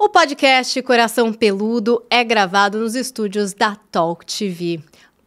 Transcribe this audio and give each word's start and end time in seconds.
O 0.00 0.08
podcast 0.08 0.80
Coração 0.82 1.32
Peludo 1.32 2.04
é 2.08 2.22
gravado 2.22 2.78
nos 2.78 2.94
estúdios 2.94 3.52
da 3.52 3.74
Talk 3.74 4.24
TV. 4.24 4.78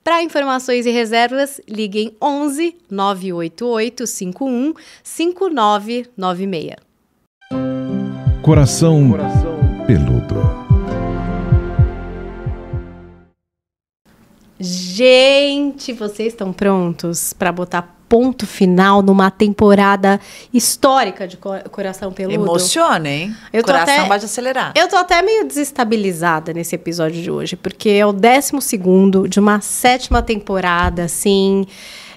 Para 0.01 0.23
informações 0.23 0.85
e 0.85 0.91
reservas, 0.91 1.59
liguem 1.67 2.15
11 2.21 2.77
988 2.89 4.07
51 4.07 4.73
5996. 5.03 6.75
Coração, 8.41 9.11
Peludo. 9.85 10.35
Gente, 14.57 15.91
vocês 15.91 16.31
estão 16.31 16.53
prontos 16.53 17.33
para 17.33 17.51
botar 17.51 18.00
ponto 18.11 18.45
final 18.45 19.01
numa 19.01 19.31
temporada 19.31 20.19
histórica 20.53 21.25
de 21.25 21.37
Coração 21.37 22.11
Peludo? 22.11 22.35
Emociona, 22.35 23.07
hein? 23.07 23.33
Eu 23.53 23.63
Coração 23.63 23.95
até, 23.95 24.05
pode 24.05 24.25
acelerar. 24.25 24.73
Eu 24.75 24.89
tô 24.89 24.97
até 24.97 25.21
meio 25.21 25.47
desestabilizada 25.47 26.51
nesse 26.51 26.75
episódio 26.75 27.23
de 27.23 27.31
hoje, 27.31 27.55
porque 27.55 27.89
é 27.89 28.05
o 28.05 28.11
décimo 28.11 28.61
segundo 28.61 29.29
de 29.29 29.39
uma 29.39 29.61
sétima 29.61 30.21
temporada, 30.21 31.05
assim, 31.05 31.65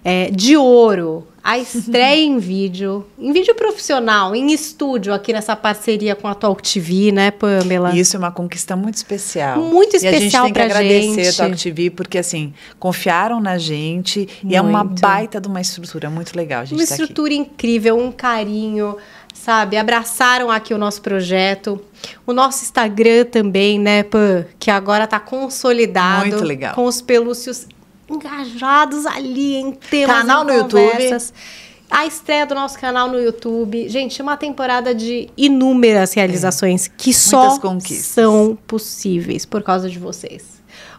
é, 0.05 0.31
de 0.31 0.57
ouro 0.57 1.27
a 1.45 1.59
estreia 1.59 2.25
em 2.25 2.39
vídeo, 2.39 3.05
em 3.19 3.31
vídeo 3.31 3.55
profissional, 3.55 4.35
em 4.35 4.51
estúdio, 4.51 5.13
aqui 5.13 5.31
nessa 5.31 5.55
parceria 5.55 6.17
com 6.17 6.27
a 6.27 6.35
Talk 6.35 6.63
TV, 6.63 7.13
né, 7.13 7.31
Pamela? 7.31 7.95
Isso 7.95 8.17
é 8.17 8.19
uma 8.19 8.33
conquista 8.33 8.75
muito 8.75 8.95
especial. 8.95 9.61
Muito 9.61 9.95
especial 9.95 10.15
E 10.15 10.17
a 10.17 10.21
gente 10.21 10.43
tem 10.43 10.53
que 10.55 10.61
agradecer 10.61 11.25
gente. 11.25 11.43
a 11.43 11.45
Talk 11.45 11.63
TV, 11.63 11.91
porque 11.91 12.17
assim, 12.17 12.55
confiaram 12.79 13.43
na 13.43 13.59
gente 13.59 14.21
muito. 14.21 14.55
e 14.55 14.57
é 14.57 14.63
uma 14.63 14.83
baita 14.83 15.39
de 15.39 15.47
uma 15.47 15.61
estrutura 15.61 16.09
muito 16.09 16.35
legal. 16.35 16.63
A 16.63 16.65
gente 16.65 16.81
uma 16.81 16.87
tá 16.87 16.95
estrutura 16.95 17.35
aqui. 17.35 17.43
incrível, 17.43 17.99
um 17.99 18.11
carinho, 18.11 18.97
sabe? 19.35 19.77
Abraçaram 19.77 20.51
aqui 20.51 20.73
o 20.73 20.79
nosso 20.79 21.03
projeto. 21.03 21.79
O 22.27 22.33
nosso 22.33 22.63
Instagram 22.65 23.27
também, 23.27 23.79
né, 23.79 24.03
Pam? 24.03 24.47
Que 24.59 24.71
agora 24.71 25.05
está 25.05 25.21
consolidado. 25.21 26.27
Muito 26.27 26.45
legal. 26.45 26.75
Com 26.75 26.87
os 26.87 27.03
pelúcios 27.03 27.67
engajados 28.09 29.07
ali 29.07 29.57
em 29.57 29.73
temas 29.73 30.17
Canal 30.17 30.45
no 30.45 30.53
conversas. 30.61 31.29
YouTube. 31.29 31.65
A 31.91 32.07
estreia 32.07 32.47
do 32.47 32.55
nosso 32.55 32.79
canal 32.79 33.09
no 33.09 33.21
YouTube. 33.21 33.89
Gente, 33.89 34.21
uma 34.21 34.37
temporada 34.37 34.95
de 34.95 35.29
inúmeras 35.37 36.13
realizações 36.13 36.87
é. 36.87 36.91
que 36.97 37.13
só 37.13 37.59
são 37.81 38.59
possíveis 38.67 39.45
por 39.47 39.63
causa 39.63 39.89
de 39.89 39.99
vocês 39.99 40.54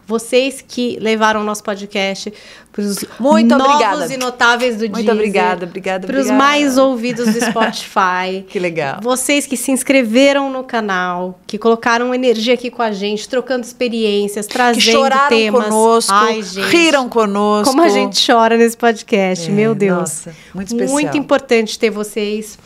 vocês 0.06 0.64
que 0.66 0.96
levaram 1.00 1.40
o 1.40 1.44
nosso 1.44 1.64
podcast 1.64 2.32
para 2.70 2.82
os 2.82 3.02
novos 3.18 3.42
obrigada. 3.42 4.14
e 4.14 4.16
notáveis 4.16 4.76
do 4.76 4.82
Muito 4.82 4.96
Deezer. 4.96 5.14
obrigada, 5.14 5.66
obrigada, 5.66 6.06
Para 6.06 6.20
os 6.20 6.30
mais 6.30 6.78
ouvidos 6.78 7.32
do 7.32 7.40
Spotify. 7.40 8.44
que 8.48 8.58
legal. 8.58 9.00
Vocês 9.02 9.46
que 9.46 9.56
se 9.56 9.72
inscreveram 9.72 10.48
no 10.48 10.62
canal, 10.62 11.40
que 11.46 11.58
colocaram 11.58 12.14
energia 12.14 12.54
aqui 12.54 12.70
com 12.70 12.82
a 12.82 12.92
gente, 12.92 13.28
trocando 13.28 13.64
experiências, 13.64 14.46
trazendo 14.46 14.84
que 14.84 14.92
choraram 14.92 15.28
temas. 15.28 15.64
conosco, 15.64 16.12
Ai, 16.14 16.42
gente, 16.42 16.68
riram 16.68 17.08
conosco. 17.08 17.70
Como 17.70 17.82
a 17.82 17.88
gente 17.88 18.24
chora 18.24 18.56
nesse 18.56 18.76
podcast, 18.76 19.50
é, 19.50 19.52
meu 19.52 19.74
Deus. 19.74 19.98
Nossa, 19.98 20.36
muito 20.54 20.68
especial. 20.68 20.92
Muito 20.92 21.16
importante 21.16 21.76
ter 21.78 21.90
vocês. 21.90 22.56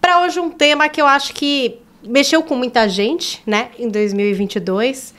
Para 0.00 0.22
hoje 0.22 0.40
um 0.40 0.50
tema 0.50 0.88
que 0.88 1.00
eu 1.00 1.06
acho 1.06 1.32
que 1.32 1.78
mexeu 2.02 2.42
com 2.42 2.56
muita 2.56 2.88
gente, 2.88 3.42
né, 3.46 3.68
em 3.78 3.88
2022. 3.88 5.14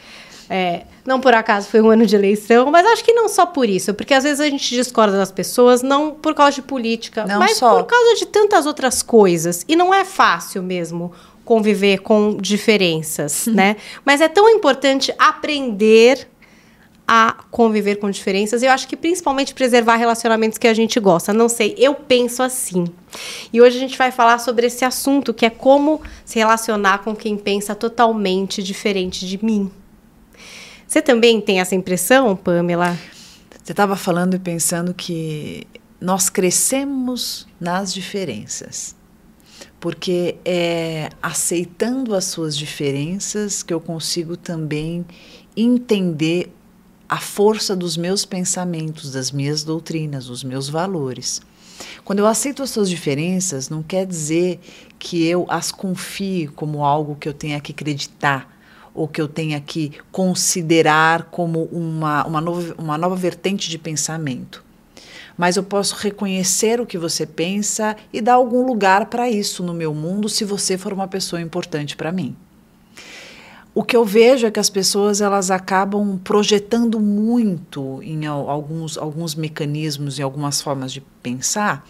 É, 0.49 0.83
não 1.05 1.19
por 1.19 1.33
acaso 1.33 1.67
foi 1.67 1.81
um 1.81 1.89
ano 1.89 2.05
de 2.05 2.15
eleição, 2.15 2.71
mas 2.71 2.85
acho 2.85 3.03
que 3.03 3.13
não 3.13 3.27
só 3.27 3.45
por 3.45 3.67
isso, 3.67 3.93
porque 3.93 4.13
às 4.13 4.23
vezes 4.23 4.39
a 4.39 4.49
gente 4.49 4.69
discorda 4.69 5.17
das 5.17 5.31
pessoas, 5.31 5.81
não 5.81 6.11
por 6.11 6.33
causa 6.33 6.53
de 6.53 6.61
política, 6.61 7.25
não 7.25 7.39
mas 7.39 7.57
só. 7.57 7.75
por 7.75 7.85
causa 7.85 8.15
de 8.15 8.25
tantas 8.25 8.65
outras 8.65 9.01
coisas. 9.03 9.65
E 9.67 9.75
não 9.75 9.93
é 9.93 10.05
fácil 10.05 10.63
mesmo 10.63 11.11
conviver 11.43 11.99
com 11.99 12.37
diferenças, 12.37 13.47
né? 13.51 13.75
Mas 14.05 14.21
é 14.21 14.27
tão 14.27 14.49
importante 14.49 15.13
aprender 15.17 16.27
a 17.07 17.37
conviver 17.49 17.95
com 17.95 18.09
diferenças. 18.09 18.61
Eu 18.61 18.69
acho 18.69 18.85
que 18.85 18.97
principalmente 18.97 19.53
preservar 19.53 19.95
relacionamentos 19.95 20.57
que 20.57 20.67
a 20.67 20.73
gente 20.73 20.99
gosta. 20.99 21.33
Não 21.33 21.47
sei, 21.47 21.73
eu 21.77 21.95
penso 21.95 22.43
assim. 22.43 22.85
E 23.53 23.61
hoje 23.61 23.77
a 23.77 23.79
gente 23.79 23.97
vai 23.97 24.11
falar 24.11 24.39
sobre 24.39 24.67
esse 24.67 24.83
assunto, 24.83 25.33
que 25.33 25.45
é 25.45 25.49
como 25.49 26.01
se 26.25 26.37
relacionar 26.37 26.99
com 26.99 27.15
quem 27.15 27.37
pensa 27.37 27.73
totalmente 27.73 28.61
diferente 28.61 29.25
de 29.25 29.43
mim. 29.43 29.71
Você 30.87 31.01
também 31.01 31.41
tem 31.41 31.59
essa 31.59 31.75
impressão, 31.75 32.33
Pamela? 32.33 32.97
Você 33.61 33.73
estava 33.73 33.97
falando 33.97 34.35
e 34.35 34.39
pensando 34.39 34.93
que 34.93 35.67
nós 35.99 36.29
crescemos 36.29 37.45
nas 37.59 37.93
diferenças. 37.93 38.95
Porque 39.81 40.37
é 40.45 41.09
aceitando 41.21 42.15
as 42.15 42.23
suas 42.25 42.55
diferenças 42.57 43.61
que 43.61 43.73
eu 43.73 43.81
consigo 43.81 44.37
também 44.37 45.05
entender 45.57 46.53
a 47.09 47.17
força 47.17 47.75
dos 47.75 47.97
meus 47.97 48.23
pensamentos, 48.23 49.11
das 49.11 49.29
minhas 49.29 49.65
doutrinas, 49.65 50.27
dos 50.27 50.41
meus 50.41 50.69
valores. 50.69 51.41
Quando 52.05 52.19
eu 52.19 52.27
aceito 52.27 52.63
as 52.63 52.69
suas 52.69 52.89
diferenças, 52.89 53.69
não 53.69 53.83
quer 53.83 54.05
dizer 54.05 54.61
que 54.97 55.27
eu 55.27 55.45
as 55.49 55.69
confie 55.69 56.47
como 56.47 56.85
algo 56.85 57.15
que 57.15 57.27
eu 57.27 57.33
tenha 57.33 57.59
que 57.59 57.73
acreditar 57.73 58.56
ou 58.97 59.07
que 59.07 59.21
eu 59.21 59.27
tenha 59.27 59.61
que 59.61 59.91
considerar 60.11 61.25
como 61.31 61.65
uma, 61.71 62.25
uma, 62.25 62.41
nova, 62.41 62.75
uma 62.77 62.97
nova 62.97 63.15
vertente 63.15 63.69
de 63.69 63.77
pensamento. 63.77 64.65
Mas 65.37 65.55
eu 65.55 65.63
posso 65.63 65.95
reconhecer 65.95 66.81
o 66.81 66.85
que 66.85 66.97
você 66.97 67.25
pensa 67.25 67.95
e 68.11 68.19
dar 68.19 68.33
algum 68.33 68.65
lugar 68.65 69.05
para 69.05 69.29
isso 69.29 69.61
no 69.61 69.73
meu 69.73 69.93
mundo 69.93 70.27
se 70.27 70.43
você 70.43 70.79
for 70.79 70.91
uma 70.91 71.07
pessoa 71.07 71.39
importante 71.39 71.95
para 71.95 72.11
mim. 72.11 72.35
O 73.75 73.83
que 73.83 73.95
eu 73.95 74.03
vejo 74.03 74.47
é 74.47 74.51
que 74.51 74.59
as 74.59 74.71
pessoas 74.71 75.21
elas 75.21 75.51
acabam 75.51 76.19
projetando 76.23 76.99
muito 76.99 78.01
em 78.01 78.25
alguns, 78.25 78.97
alguns 78.97 79.35
mecanismos 79.35 80.17
e 80.17 80.23
algumas 80.23 80.59
formas 80.59 80.91
de 80.91 81.01
pensar 81.21 81.87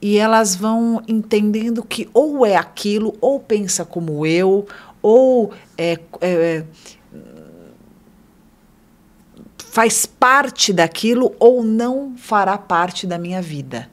e 0.00 0.16
elas 0.16 0.54
vão 0.54 1.02
entendendo 1.08 1.82
que 1.82 2.08
ou 2.14 2.46
é 2.46 2.56
aquilo, 2.56 3.16
ou 3.20 3.40
pensa 3.40 3.84
como 3.84 4.24
eu, 4.24 4.66
ou 5.02 5.52
é, 5.76 5.98
é, 6.20 6.64
faz 9.58 10.06
parte 10.06 10.72
daquilo 10.72 11.34
ou 11.38 11.62
não 11.62 12.14
fará 12.16 12.58
parte 12.58 13.06
da 13.06 13.18
minha 13.18 13.40
vida. 13.40 13.88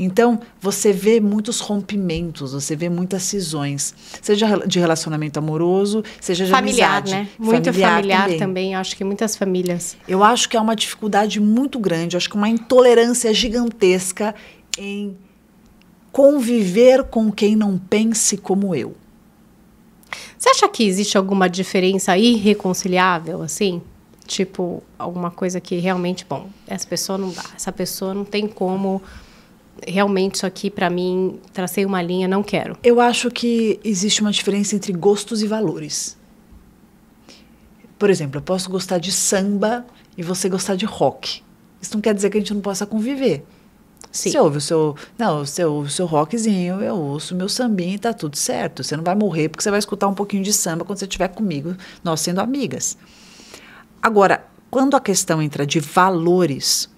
Então, 0.00 0.38
você 0.60 0.92
vê 0.92 1.18
muitos 1.18 1.58
rompimentos, 1.58 2.52
você 2.52 2.76
vê 2.76 2.88
muitas 2.88 3.24
cisões, 3.24 3.92
seja 4.22 4.46
de 4.64 4.78
relacionamento 4.78 5.40
amoroso, 5.40 6.04
seja 6.20 6.44
de 6.44 6.52
familiar, 6.52 6.98
amizade. 6.98 7.22
né? 7.22 7.28
Muito 7.36 7.64
familiar, 7.64 7.96
familiar 7.96 8.22
também. 8.22 8.38
também. 8.38 8.74
acho 8.76 8.96
que 8.96 9.02
muitas 9.02 9.34
famílias. 9.34 9.96
Eu 10.06 10.22
acho 10.22 10.48
que 10.48 10.56
é 10.56 10.60
uma 10.60 10.76
dificuldade 10.76 11.40
muito 11.40 11.80
grande, 11.80 12.16
acho 12.16 12.30
que 12.30 12.36
uma 12.36 12.48
intolerância 12.48 13.34
gigantesca 13.34 14.32
em 14.78 15.16
conviver 16.12 17.02
com 17.02 17.32
quem 17.32 17.56
não 17.56 17.76
pense 17.76 18.36
como 18.36 18.76
eu. 18.76 18.94
Você 20.38 20.50
acha 20.50 20.68
que 20.68 20.84
existe 20.84 21.18
alguma 21.18 21.48
diferença 21.48 22.16
irreconciliável, 22.16 23.42
assim? 23.42 23.82
Tipo, 24.26 24.82
alguma 24.98 25.30
coisa 25.30 25.60
que 25.60 25.76
realmente, 25.78 26.26
bom, 26.28 26.48
essa 26.66 26.86
pessoa 26.86 27.16
não 27.16 27.30
dá, 27.30 27.44
essa 27.56 27.72
pessoa 27.72 28.12
não 28.14 28.24
tem 28.24 28.46
como. 28.46 29.02
Realmente, 29.86 30.36
isso 30.36 30.46
aqui, 30.46 30.70
para 30.70 30.90
mim, 30.90 31.38
tracei 31.52 31.84
uma 31.86 32.02
linha, 32.02 32.28
não 32.28 32.42
quero. 32.42 32.76
Eu 32.82 33.00
acho 33.00 33.30
que 33.30 33.80
existe 33.82 34.20
uma 34.20 34.30
diferença 34.30 34.74
entre 34.74 34.92
gostos 34.92 35.42
e 35.42 35.46
valores. 35.46 36.16
Por 37.98 38.10
exemplo, 38.10 38.38
eu 38.38 38.42
posso 38.42 38.70
gostar 38.70 38.98
de 38.98 39.10
samba 39.10 39.86
e 40.16 40.22
você 40.22 40.48
gostar 40.48 40.76
de 40.76 40.84
rock. 40.84 41.42
Isso 41.80 41.94
não 41.94 42.00
quer 42.00 42.14
dizer 42.14 42.30
que 42.30 42.36
a 42.36 42.40
gente 42.40 42.54
não 42.54 42.60
possa 42.60 42.84
conviver. 42.84 43.44
Sim. 44.10 44.30
Você 44.30 44.38
ouve 44.38 44.58
o 44.58 44.60
seu. 44.60 44.96
Não, 45.18 45.44
você 45.44 45.64
ouve 45.64 45.88
o 45.88 45.90
seu 45.90 46.06
rockzinho, 46.06 46.80
eu 46.82 46.96
ouço 46.96 47.34
o 47.34 47.36
meu 47.36 47.48
sambinha 47.48 47.94
e 47.94 47.98
tá 47.98 48.12
tudo 48.12 48.36
certo. 48.36 48.82
Você 48.82 48.96
não 48.96 49.04
vai 49.04 49.14
morrer 49.14 49.48
porque 49.48 49.62
você 49.62 49.70
vai 49.70 49.78
escutar 49.78 50.08
um 50.08 50.14
pouquinho 50.14 50.42
de 50.42 50.52
samba 50.52 50.84
quando 50.84 50.98
você 50.98 51.04
estiver 51.04 51.28
comigo, 51.28 51.76
nós 52.02 52.20
sendo 52.20 52.40
amigas. 52.40 52.96
Agora, 54.02 54.44
quando 54.70 54.96
a 54.96 55.00
questão 55.00 55.42
entra 55.42 55.66
de 55.66 55.80
valores, 55.80 56.88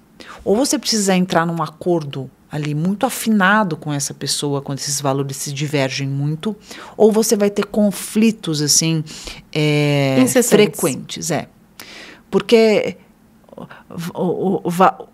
ou 0.44 0.56
você 0.56 0.78
precisa 0.78 1.14
entrar 1.14 1.46
num 1.46 1.62
acordo 1.62 2.30
ali 2.50 2.74
muito 2.74 3.06
afinado 3.06 3.76
com 3.76 3.92
essa 3.92 4.12
pessoa 4.12 4.60
quando 4.60 4.78
esses 4.78 5.00
valores 5.00 5.36
se 5.36 5.52
divergem 5.52 6.08
muito, 6.08 6.56
ou 6.96 7.12
você 7.12 7.36
vai 7.36 7.48
ter 7.48 7.64
conflitos 7.64 8.60
assim 8.60 9.04
é, 9.52 10.24
frequentes, 10.42 11.30
é, 11.30 11.48
porque 12.30 12.96
o, 14.14 14.60
o, 14.62 14.62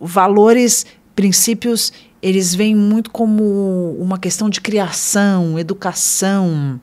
o, 0.01 0.07
valores 0.07 0.87
princípios 1.17 1.93
eles 2.23 2.55
vêm 2.55 2.75
muito 2.75 3.11
como 3.11 3.97
uma 3.99 4.19
questão 4.19 4.49
de 4.51 4.61
criação, 4.61 5.59
educação, 5.59 6.81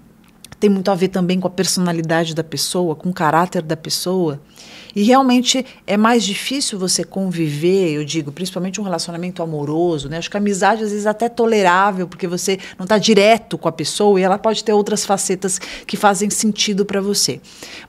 tem 0.63 0.69
muito 0.69 0.89
a 0.89 0.95
ver 0.95 1.10
também 1.10 1.42
com 1.42 1.48
a 1.48 1.50
personalidade 1.50 2.33
da 2.33 2.42
pessoa, 2.42 2.95
com 2.95 3.10
o 3.10 3.13
caráter 3.13 3.62
da 3.62 3.75
pessoa. 3.75 4.39
E 4.95 5.04
realmente 5.04 5.65
é 5.86 5.98
mais 5.98 6.24
difícil 6.24 6.80
você 6.80 7.04
conviver, 7.04 7.92
eu 7.92 8.06
digo, 8.06 8.31
principalmente 8.31 8.80
um 8.80 8.83
relacionamento 8.86 9.44
amoroso, 9.44 10.07
né? 10.07 10.19
Acho 10.19 10.31
que 10.31 10.38
a 10.38 10.39
amizade 10.39 10.81
às 10.81 10.92
vezes 10.92 11.06
é 11.06 11.10
até 11.10 11.27
tolerável, 11.27 12.07
porque 12.07 12.30
você 12.30 12.57
não 12.80 12.86
está 12.86 12.98
direto 12.98 13.57
com 13.57 13.68
a 13.68 13.74
pessoa 13.74 14.18
e 14.18 14.24
ela 14.24 14.38
pode 14.38 14.63
ter 14.63 14.71
outras 14.71 15.06
facetas 15.06 15.60
que 15.86 15.98
fazem 15.98 16.30
sentido 16.30 16.86
para 16.86 17.01
você. 17.01 17.42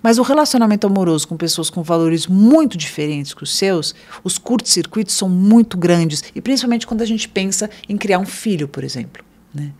Mas 0.03 0.19
o 0.19 0.23
relacionamento 0.23 0.85
amoroso 0.85 1.29
com 1.29 1.37
pessoas 1.37 1.71
com 1.71 1.81
valores 1.81 2.27
muito 2.27 2.77
diferentes 2.77 3.33
que 3.33 3.45
os 3.45 3.57
seus, 3.57 3.95
os 4.25 4.37
curtos-circuitos 4.37 5.15
são 5.15 5.29
muito 5.29 5.79
grandes, 5.79 6.25
e 6.35 6.41
principalmente 6.41 6.89
quando 6.89 7.03
a 7.03 7.07
gente 7.07 7.29
pensa 7.29 7.71
em 7.89 7.97
criar 7.97 8.19
um 8.19 8.27
filho, 8.27 8.67
por 8.67 8.83
exemplo, 8.83 9.25
né? 9.55 9.71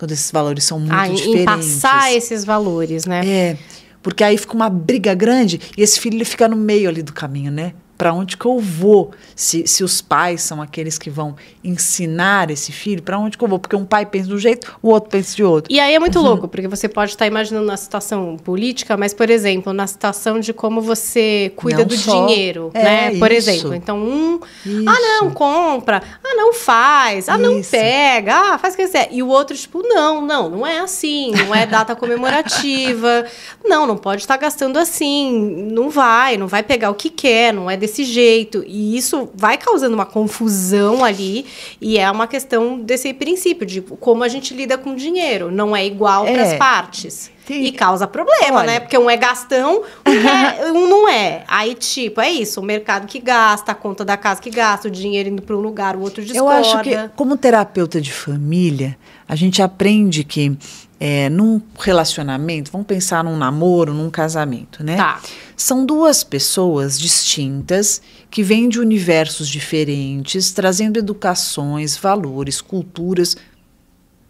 Quando 0.00 0.12
esses 0.12 0.32
valores 0.32 0.64
são 0.64 0.80
muito 0.80 0.94
ah, 0.94 1.06
diferentes. 1.06 1.42
Em 1.42 1.44
passar 1.44 2.10
esses 2.10 2.42
valores, 2.42 3.04
né? 3.04 3.20
É. 3.22 3.58
Porque 4.02 4.24
aí 4.24 4.38
fica 4.38 4.54
uma 4.54 4.70
briga 4.70 5.12
grande 5.12 5.60
e 5.76 5.82
esse 5.82 6.00
filho 6.00 6.16
ele 6.16 6.24
fica 6.24 6.48
no 6.48 6.56
meio 6.56 6.88
ali 6.88 7.02
do 7.02 7.12
caminho, 7.12 7.52
né? 7.52 7.74
Para 8.00 8.14
onde 8.14 8.38
que 8.38 8.46
eu 8.46 8.58
vou? 8.58 9.10
Se, 9.36 9.66
se 9.66 9.84
os 9.84 10.00
pais 10.00 10.40
são 10.40 10.62
aqueles 10.62 10.96
que 10.96 11.10
vão 11.10 11.36
ensinar 11.62 12.50
esse 12.50 12.72
filho, 12.72 13.02
para 13.02 13.18
onde 13.18 13.36
que 13.36 13.44
eu 13.44 13.48
vou? 13.48 13.58
Porque 13.58 13.76
um 13.76 13.84
pai 13.84 14.06
pensa 14.06 14.28
de 14.28 14.34
um 14.34 14.38
jeito, 14.38 14.74
o 14.80 14.88
outro 14.88 15.10
pensa 15.10 15.36
de 15.36 15.44
outro. 15.44 15.70
E 15.70 15.78
aí 15.78 15.94
é 15.94 15.98
muito 15.98 16.18
uhum. 16.18 16.24
louco, 16.24 16.48
porque 16.48 16.66
você 16.66 16.88
pode 16.88 17.10
estar 17.10 17.26
imaginando 17.26 17.66
na 17.66 17.76
situação 17.76 18.38
política, 18.42 18.96
mas, 18.96 19.12
por 19.12 19.28
exemplo, 19.28 19.74
na 19.74 19.86
situação 19.86 20.40
de 20.40 20.54
como 20.54 20.80
você 20.80 21.52
cuida 21.54 21.80
não 21.80 21.88
do 21.88 21.94
só. 21.94 22.26
dinheiro, 22.26 22.70
é, 22.72 22.82
né? 22.82 23.18
Por 23.18 23.30
isso. 23.30 23.50
exemplo, 23.50 23.74
então 23.74 23.98
um, 23.98 24.40
isso. 24.64 24.88
ah, 24.88 25.20
não, 25.20 25.30
compra, 25.30 26.02
ah, 26.24 26.34
não 26.36 26.54
faz, 26.54 27.28
ah, 27.28 27.36
não 27.36 27.58
isso. 27.58 27.70
pega, 27.70 28.54
ah, 28.54 28.58
faz 28.58 28.72
o 28.72 28.78
que 28.78 28.84
quiser. 28.84 29.08
E 29.12 29.22
o 29.22 29.28
outro, 29.28 29.54
tipo, 29.54 29.82
não, 29.82 30.22
não, 30.22 30.48
não 30.48 30.66
é 30.66 30.78
assim, 30.78 31.32
não 31.32 31.54
é 31.54 31.66
data 31.66 31.94
comemorativa, 31.94 33.26
não, 33.62 33.86
não 33.86 33.98
pode 33.98 34.22
estar 34.22 34.38
gastando 34.38 34.78
assim, 34.78 35.68
não 35.70 35.90
vai, 35.90 36.38
não 36.38 36.46
vai 36.46 36.62
pegar 36.62 36.88
o 36.88 36.94
que 36.94 37.10
quer, 37.10 37.52
não 37.52 37.70
é 37.70 37.76
desse 37.76 37.89
desse 37.90 38.04
jeito. 38.04 38.64
E 38.66 38.96
isso 38.96 39.28
vai 39.34 39.58
causando 39.58 39.94
uma 39.94 40.06
confusão 40.06 41.04
ali. 41.04 41.44
E 41.80 41.98
é 41.98 42.10
uma 42.10 42.26
questão 42.26 42.80
desse 42.80 43.12
princípio 43.12 43.66
de 43.66 43.80
como 43.80 44.22
a 44.22 44.28
gente 44.28 44.54
lida 44.54 44.78
com 44.78 44.94
dinheiro. 44.94 45.50
Não 45.50 45.76
é 45.76 45.84
igual 45.84 46.26
é. 46.26 46.32
para 46.32 46.42
as 46.44 46.54
partes. 46.54 47.30
Sim. 47.46 47.64
E 47.64 47.72
causa 47.72 48.06
problema, 48.06 48.58
Olha. 48.58 48.66
né? 48.66 48.80
Porque 48.80 48.96
um 48.96 49.10
é 49.10 49.16
gastão, 49.16 49.82
um, 50.06 50.28
é, 50.28 50.70
um, 50.70 50.88
não 50.88 51.08
é. 51.08 51.42
Aí, 51.48 51.74
tipo, 51.74 52.20
é 52.20 52.30
isso: 52.30 52.60
o 52.60 52.62
mercado 52.62 53.08
que 53.08 53.18
gasta, 53.18 53.72
a 53.72 53.74
conta 53.74 54.04
da 54.04 54.16
casa 54.16 54.40
que 54.40 54.50
gasta, 54.50 54.86
o 54.86 54.90
dinheiro 54.90 55.30
indo 55.30 55.42
para 55.42 55.56
um 55.56 55.60
lugar, 55.60 55.96
o 55.96 56.00
outro 56.00 56.24
discorda. 56.24 56.54
Eu 56.54 56.60
acho 56.60 56.80
que, 56.82 56.96
como 57.16 57.36
terapeuta 57.36 58.00
de 58.00 58.12
família, 58.12 58.96
a 59.28 59.34
gente 59.34 59.60
aprende 59.60 60.22
que 60.22 60.56
é, 61.00 61.30
num 61.30 61.60
relacionamento, 61.78 62.70
vamos 62.70 62.86
pensar 62.86 63.24
num 63.24 63.36
namoro, 63.36 63.94
num 63.94 64.10
casamento, 64.10 64.84
né? 64.84 64.96
Tá. 64.96 65.18
São 65.62 65.84
duas 65.84 66.24
pessoas 66.24 66.98
distintas 66.98 68.00
que 68.30 68.42
vêm 68.42 68.66
de 68.66 68.80
universos 68.80 69.46
diferentes, 69.46 70.52
trazendo 70.52 70.98
educações, 70.98 71.98
valores, 71.98 72.62
culturas 72.62 73.36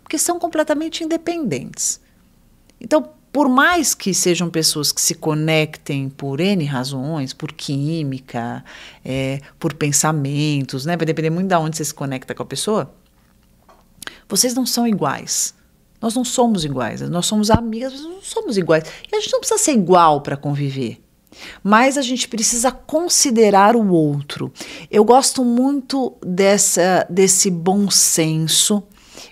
que 0.09 0.19
são 0.19 0.41
completamente 0.41 1.05
independentes. 1.05 2.01
Então, 2.81 3.11
por 3.31 3.49
mais 3.49 3.95
que 3.95 4.13
sejam 4.13 4.51
pessoas 4.51 4.91
que 4.91 5.01
se 5.01 5.15
conectem 5.15 6.09
por 6.09 6.41
N 6.41 6.65
razões, 6.65 7.33
por 7.33 7.53
química, 7.53 8.65
é, 9.05 9.41
por 9.57 9.73
pensamentos, 9.75 10.85
né? 10.85 10.97
Vai 10.97 11.07
depender 11.07 11.31
muito 11.31 11.47
de 11.47 11.55
onde 11.55 11.77
você 11.77 11.85
se 11.85 11.95
conecta 11.95 12.35
com 12.35 12.43
a 12.43 12.47
pessoa. 12.47 12.93
Vocês 14.29 14.53
não 14.53 14.67
são 14.67 14.85
iguais. 14.85 15.55
Nós 16.01 16.13
não 16.13 16.25
somos 16.25 16.65
iguais, 16.65 17.01
nós 17.03 17.27
somos 17.27 17.53
amigas, 17.53 17.93
mas 17.93 18.03
não 18.03 18.21
somos 18.21 18.59
iguais. 18.59 18.83
E 19.13 19.15
a 19.15 19.21
gente 19.21 19.31
não 19.31 19.39
precisa 19.39 19.63
ser 19.63 19.75
igual 19.75 20.23
para 20.23 20.37
conviver. 20.37 21.01
Mas 21.63 21.97
a 21.97 22.03
gente 22.03 22.29
precisa 22.29 22.71
considerar 22.71 23.77
o 23.77 23.91
outro. 23.91 24.53
Eu 24.91 25.05
gosto 25.05 25.45
muito 25.45 26.15
dessa, 26.25 27.07
desse 27.09 27.51
bom 27.51 27.91
senso. 27.91 28.83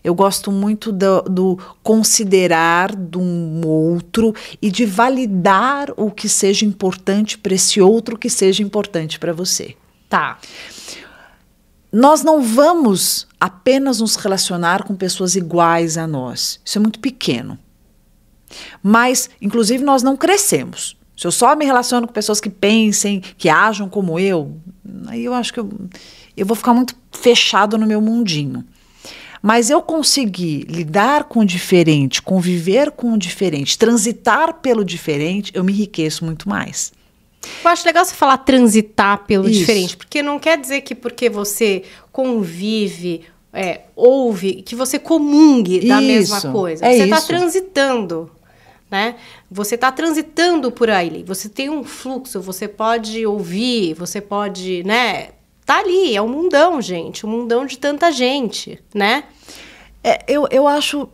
Eu 0.04 0.14
gosto 0.14 0.52
muito 0.52 0.92
do, 0.92 1.22
do 1.22 1.58
considerar 1.82 2.94
do 2.94 3.20
um 3.20 3.66
outro 3.66 4.34
e 4.60 4.70
de 4.70 4.86
validar 4.86 5.92
o 5.96 6.10
que 6.10 6.28
seja 6.28 6.64
importante 6.64 7.36
para 7.36 7.54
esse 7.54 7.80
outro 7.80 8.16
que 8.16 8.30
seja 8.30 8.62
importante 8.62 9.18
para 9.18 9.32
você. 9.32 9.74
Tá 10.08 10.38
nós 11.92 12.22
não 12.22 12.42
vamos 12.42 13.26
apenas 13.40 14.00
nos 14.00 14.16
relacionar 14.16 14.84
com 14.84 14.94
pessoas 14.94 15.36
iguais 15.36 15.96
a 15.96 16.06
nós. 16.06 16.60
Isso 16.64 16.78
é 16.78 16.80
muito 16.80 17.00
pequeno. 17.00 17.58
Mas, 18.82 19.28
inclusive, 19.40 19.82
nós 19.84 20.02
não 20.02 20.16
crescemos. 20.16 20.96
Se 21.18 21.26
eu 21.26 21.32
só 21.32 21.56
me 21.56 21.64
relaciono 21.64 22.06
com 22.06 22.12
pessoas 22.12 22.40
que 22.40 22.48
pensem, 22.48 23.20
que 23.36 23.48
ajam 23.48 23.88
como 23.88 24.20
eu, 24.20 24.56
aí 25.08 25.24
eu 25.24 25.34
acho 25.34 25.52
que 25.52 25.58
eu, 25.58 25.68
eu 26.36 26.46
vou 26.46 26.54
ficar 26.54 26.72
muito 26.72 26.94
fechado 27.10 27.76
no 27.76 27.88
meu 27.88 28.00
mundinho. 28.00 28.64
Mas 29.42 29.68
eu 29.68 29.82
conseguir 29.82 30.64
lidar 30.68 31.24
com 31.24 31.40
o 31.40 31.44
diferente, 31.44 32.22
conviver 32.22 32.92
com 32.92 33.14
o 33.14 33.18
diferente, 33.18 33.76
transitar 33.76 34.60
pelo 34.60 34.84
diferente, 34.84 35.50
eu 35.52 35.64
me 35.64 35.72
enriqueço 35.72 36.24
muito 36.24 36.48
mais. 36.48 36.92
Eu 37.64 37.70
acho 37.70 37.84
legal 37.84 38.04
você 38.04 38.14
falar 38.14 38.38
transitar 38.38 39.24
pelo 39.26 39.48
Isso. 39.48 39.58
diferente, 39.58 39.96
porque 39.96 40.22
não 40.22 40.38
quer 40.38 40.56
dizer 40.56 40.82
que 40.82 40.94
porque 40.94 41.28
você 41.28 41.82
convive, 42.12 43.22
é, 43.52 43.80
ouve, 43.96 44.62
que 44.62 44.76
você 44.76 45.00
comungue 45.00 45.80
da 45.80 46.00
Isso. 46.00 46.06
mesma 46.06 46.52
coisa. 46.52 46.86
É 46.86 46.96
você 46.96 47.04
está 47.04 47.20
transitando. 47.22 48.30
Né? 48.90 49.16
Você 49.50 49.74
está 49.74 49.92
transitando 49.92 50.70
por 50.72 50.88
aí, 50.88 51.22
você 51.22 51.48
tem 51.48 51.68
um 51.68 51.84
fluxo, 51.84 52.40
você 52.40 52.66
pode 52.66 53.26
ouvir, 53.26 53.92
você 53.94 54.20
pode, 54.20 54.82
né? 54.84 55.30
Tá 55.66 55.80
ali, 55.80 56.16
é 56.16 56.22
um 56.22 56.28
mundão, 56.28 56.80
gente, 56.80 57.26
um 57.26 57.28
mundão 57.28 57.66
de 57.66 57.78
tanta 57.78 58.10
gente, 58.10 58.82
né? 58.94 59.24
É, 60.02 60.24
eu, 60.26 60.48
eu 60.50 60.66
acho 60.66 61.06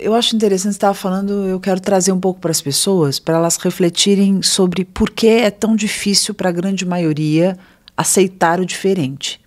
eu 0.00 0.14
acho 0.14 0.34
interessante 0.34 0.72
você 0.72 0.76
estava 0.76 0.94
falando, 0.94 1.46
eu 1.46 1.60
quero 1.60 1.80
trazer 1.80 2.12
um 2.12 2.20
pouco 2.20 2.40
para 2.40 2.50
as 2.50 2.60
pessoas, 2.60 3.18
para 3.18 3.36
elas 3.36 3.56
refletirem 3.56 4.42
sobre 4.42 4.84
por 4.84 5.10
que 5.10 5.28
é 5.28 5.50
tão 5.50 5.76
difícil 5.76 6.34
para 6.34 6.48
a 6.48 6.52
grande 6.52 6.84
maioria 6.84 7.56
aceitar 7.96 8.60
o 8.60 8.66
diferente. 8.66 9.40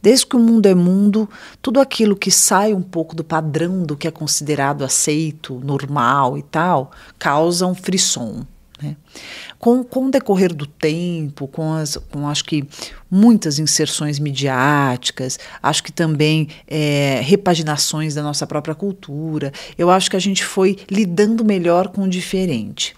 Desde 0.00 0.26
que 0.26 0.36
o 0.36 0.38
mundo 0.38 0.66
é 0.66 0.74
mundo, 0.74 1.28
tudo 1.60 1.80
aquilo 1.80 2.16
que 2.16 2.30
sai 2.30 2.72
um 2.72 2.82
pouco 2.82 3.14
do 3.14 3.24
padrão 3.24 3.82
do 3.82 3.96
que 3.96 4.08
é 4.08 4.10
considerado 4.10 4.84
aceito, 4.84 5.60
normal 5.64 6.36
e 6.38 6.42
tal, 6.42 6.90
causa 7.18 7.66
um 7.66 7.74
frisson. 7.74 8.44
Né? 8.82 8.96
Com, 9.58 9.84
com 9.84 10.06
o 10.06 10.10
decorrer 10.10 10.52
do 10.52 10.66
tempo, 10.66 11.46
com, 11.46 11.72
as, 11.72 11.96
com 12.10 12.26
acho 12.26 12.44
que 12.44 12.66
muitas 13.10 13.58
inserções 13.58 14.18
midiáticas, 14.18 15.38
acho 15.62 15.82
que 15.84 15.92
também 15.92 16.48
é, 16.66 17.20
repaginações 17.22 18.14
da 18.14 18.22
nossa 18.22 18.46
própria 18.46 18.74
cultura, 18.74 19.52
eu 19.78 19.88
acho 19.90 20.10
que 20.10 20.16
a 20.16 20.20
gente 20.20 20.44
foi 20.44 20.78
lidando 20.90 21.44
melhor 21.44 21.88
com 21.88 22.02
o 22.02 22.08
diferente. 22.08 22.96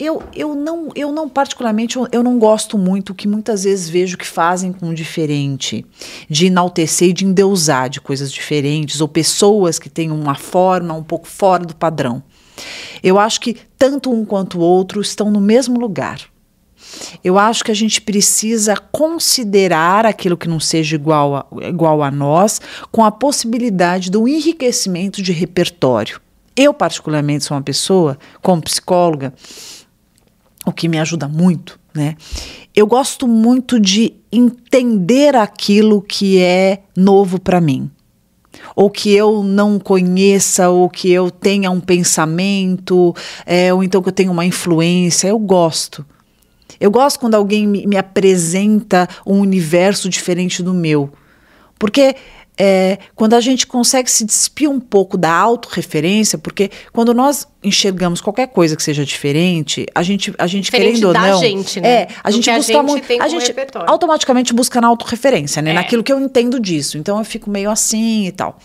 Eu, 0.00 0.22
eu, 0.34 0.54
não, 0.54 0.88
eu 0.94 1.12
não, 1.12 1.28
particularmente, 1.28 1.98
eu, 1.98 2.08
eu, 2.10 2.22
não 2.22 2.38
gosto 2.38 2.78
muito 2.78 3.14
que 3.14 3.28
muitas 3.28 3.64
vezes 3.64 3.86
vejo 3.86 4.16
que 4.16 4.26
fazem 4.26 4.72
com 4.72 4.94
diferente, 4.94 5.84
de 6.26 6.46
enaltecer 6.46 7.10
e 7.10 7.12
de 7.12 7.26
endeusar 7.26 7.90
de 7.90 8.00
coisas 8.00 8.32
diferentes, 8.32 9.02
ou 9.02 9.06
pessoas 9.06 9.78
que 9.78 9.90
têm 9.90 10.10
uma 10.10 10.34
forma 10.34 10.94
um 10.94 11.02
pouco 11.02 11.28
fora 11.28 11.66
do 11.66 11.76
padrão. 11.76 12.22
Eu 13.02 13.18
acho 13.18 13.42
que 13.42 13.58
tanto 13.76 14.10
um 14.10 14.24
quanto 14.24 14.58
o 14.58 14.62
outro 14.62 15.02
estão 15.02 15.30
no 15.30 15.40
mesmo 15.40 15.78
lugar. 15.78 16.22
Eu 17.22 17.38
acho 17.38 17.62
que 17.62 17.70
a 17.70 17.74
gente 17.74 18.00
precisa 18.00 18.78
considerar 18.78 20.06
aquilo 20.06 20.36
que 20.36 20.48
não 20.48 20.58
seja 20.58 20.96
igual 20.96 21.36
a, 21.36 21.46
igual 21.68 22.02
a 22.02 22.10
nós, 22.10 22.58
com 22.90 23.04
a 23.04 23.10
possibilidade 23.10 24.10
do 24.10 24.26
enriquecimento 24.26 25.20
de 25.20 25.30
repertório. 25.30 26.18
Eu, 26.56 26.74
particularmente, 26.74 27.44
sou 27.44 27.56
uma 27.56 27.62
pessoa, 27.62 28.18
como 28.42 28.62
psicóloga, 28.62 29.32
o 30.64 30.72
que 30.72 30.88
me 30.88 30.98
ajuda 30.98 31.28
muito, 31.28 31.78
né? 31.94 32.16
Eu 32.74 32.86
gosto 32.86 33.26
muito 33.26 33.80
de 33.80 34.14
entender 34.30 35.34
aquilo 35.34 36.00
que 36.00 36.40
é 36.40 36.82
novo 36.96 37.40
para 37.40 37.60
mim 37.60 37.90
ou 38.74 38.90
que 38.90 39.12
eu 39.12 39.42
não 39.42 39.78
conheça, 39.78 40.68
ou 40.70 40.88
que 40.88 41.10
eu 41.10 41.30
tenha 41.30 41.70
um 41.70 41.80
pensamento, 41.80 43.14
é, 43.46 43.72
ou 43.72 43.82
então 43.82 44.02
que 44.02 44.08
eu 44.08 44.12
tenha 44.12 44.30
uma 44.30 44.44
influência. 44.44 45.28
Eu 45.28 45.38
gosto. 45.38 46.04
Eu 46.78 46.90
gosto 46.90 47.20
quando 47.20 47.34
alguém 47.34 47.66
me, 47.66 47.86
me 47.86 47.96
apresenta 47.96 49.08
um 49.26 49.40
universo 49.40 50.08
diferente 50.08 50.62
do 50.62 50.72
meu. 50.72 51.12
Porque 51.78 52.16
é, 52.62 52.98
quando 53.14 53.32
a 53.32 53.40
gente 53.40 53.66
consegue 53.66 54.10
se 54.10 54.22
despir 54.22 54.68
um 54.68 54.78
pouco 54.78 55.16
da 55.16 55.32
autorreferência, 55.32 56.36
porque 56.36 56.70
quando 56.92 57.14
nós 57.14 57.48
enxergamos 57.64 58.20
qualquer 58.20 58.48
coisa 58.48 58.76
que 58.76 58.82
seja 58.82 59.02
diferente, 59.02 59.86
a 59.94 60.02
gente, 60.02 60.34
a 60.36 60.46
gente 60.46 60.70
querendo 60.70 61.04
ou 61.04 61.14
não. 61.14 61.40
Gente, 61.40 61.80
né? 61.80 61.88
É, 61.88 62.08
a 62.22 62.30
gente 62.30 62.50
busca 62.50 62.82
muito. 62.82 63.10
A 63.18 63.28
gente 63.28 63.46
repertório. 63.46 63.90
automaticamente 63.90 64.52
busca 64.52 64.78
na 64.78 64.88
autorreferência, 64.88 65.62
né? 65.62 65.70
É. 65.70 65.72
Naquilo 65.72 66.04
que 66.04 66.12
eu 66.12 66.20
entendo 66.20 66.60
disso. 66.60 66.98
Então 66.98 67.16
eu 67.16 67.24
fico 67.24 67.48
meio 67.48 67.70
assim 67.70 68.26
e 68.26 68.32
tal. 68.32 68.58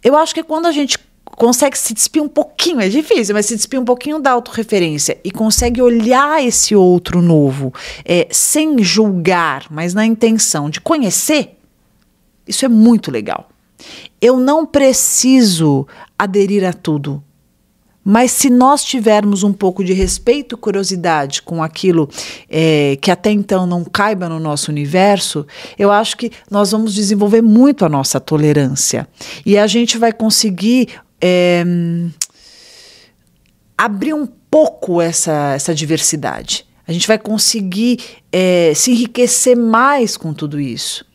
Eu 0.00 0.16
acho 0.16 0.32
que 0.32 0.44
quando 0.44 0.66
a 0.66 0.72
gente 0.72 0.96
consegue 1.24 1.76
se 1.76 1.92
despir 1.92 2.22
um 2.22 2.28
pouquinho, 2.28 2.80
é 2.80 2.88
difícil, 2.88 3.34
mas 3.34 3.46
se 3.46 3.56
despir 3.56 3.80
um 3.80 3.84
pouquinho 3.84 4.20
da 4.20 4.30
autorreferência 4.30 5.18
e 5.24 5.32
consegue 5.32 5.82
olhar 5.82 6.40
esse 6.44 6.76
outro 6.76 7.20
novo 7.20 7.74
é, 8.04 8.28
sem 8.30 8.80
julgar, 8.84 9.64
mas 9.68 9.94
na 9.94 10.06
intenção 10.06 10.70
de 10.70 10.80
conhecer, 10.80 11.56
isso 12.46 12.64
é 12.64 12.68
muito 12.68 13.10
legal. 13.10 13.48
Eu 14.20 14.38
não 14.38 14.64
preciso 14.64 15.86
aderir 16.18 16.66
a 16.66 16.72
tudo. 16.72 17.22
Mas 18.04 18.32
se 18.32 18.50
nós 18.50 18.84
tivermos 18.84 19.42
um 19.42 19.52
pouco 19.52 19.82
de 19.82 19.94
respeito 19.94 20.54
e 20.54 20.58
curiosidade 20.58 21.40
com 21.40 21.62
aquilo 21.62 22.08
é, 22.50 22.98
que 23.00 23.10
até 23.10 23.30
então 23.30 23.66
não 23.66 23.82
caiba 23.82 24.28
no 24.28 24.38
nosso 24.38 24.70
universo, 24.70 25.46
eu 25.78 25.90
acho 25.90 26.18
que 26.18 26.30
nós 26.50 26.72
vamos 26.72 26.92
desenvolver 26.92 27.40
muito 27.40 27.82
a 27.82 27.88
nossa 27.88 28.20
tolerância. 28.20 29.08
E 29.46 29.56
a 29.56 29.66
gente 29.66 29.96
vai 29.96 30.12
conseguir 30.12 30.88
é, 31.18 31.64
abrir 33.78 34.12
um 34.12 34.26
pouco 34.26 35.00
essa, 35.00 35.54
essa 35.54 35.74
diversidade. 35.74 36.66
A 36.86 36.92
gente 36.92 37.08
vai 37.08 37.18
conseguir 37.18 37.98
é, 38.30 38.72
se 38.74 38.90
enriquecer 38.90 39.56
mais 39.56 40.18
com 40.18 40.34
tudo 40.34 40.60
isso. 40.60 41.06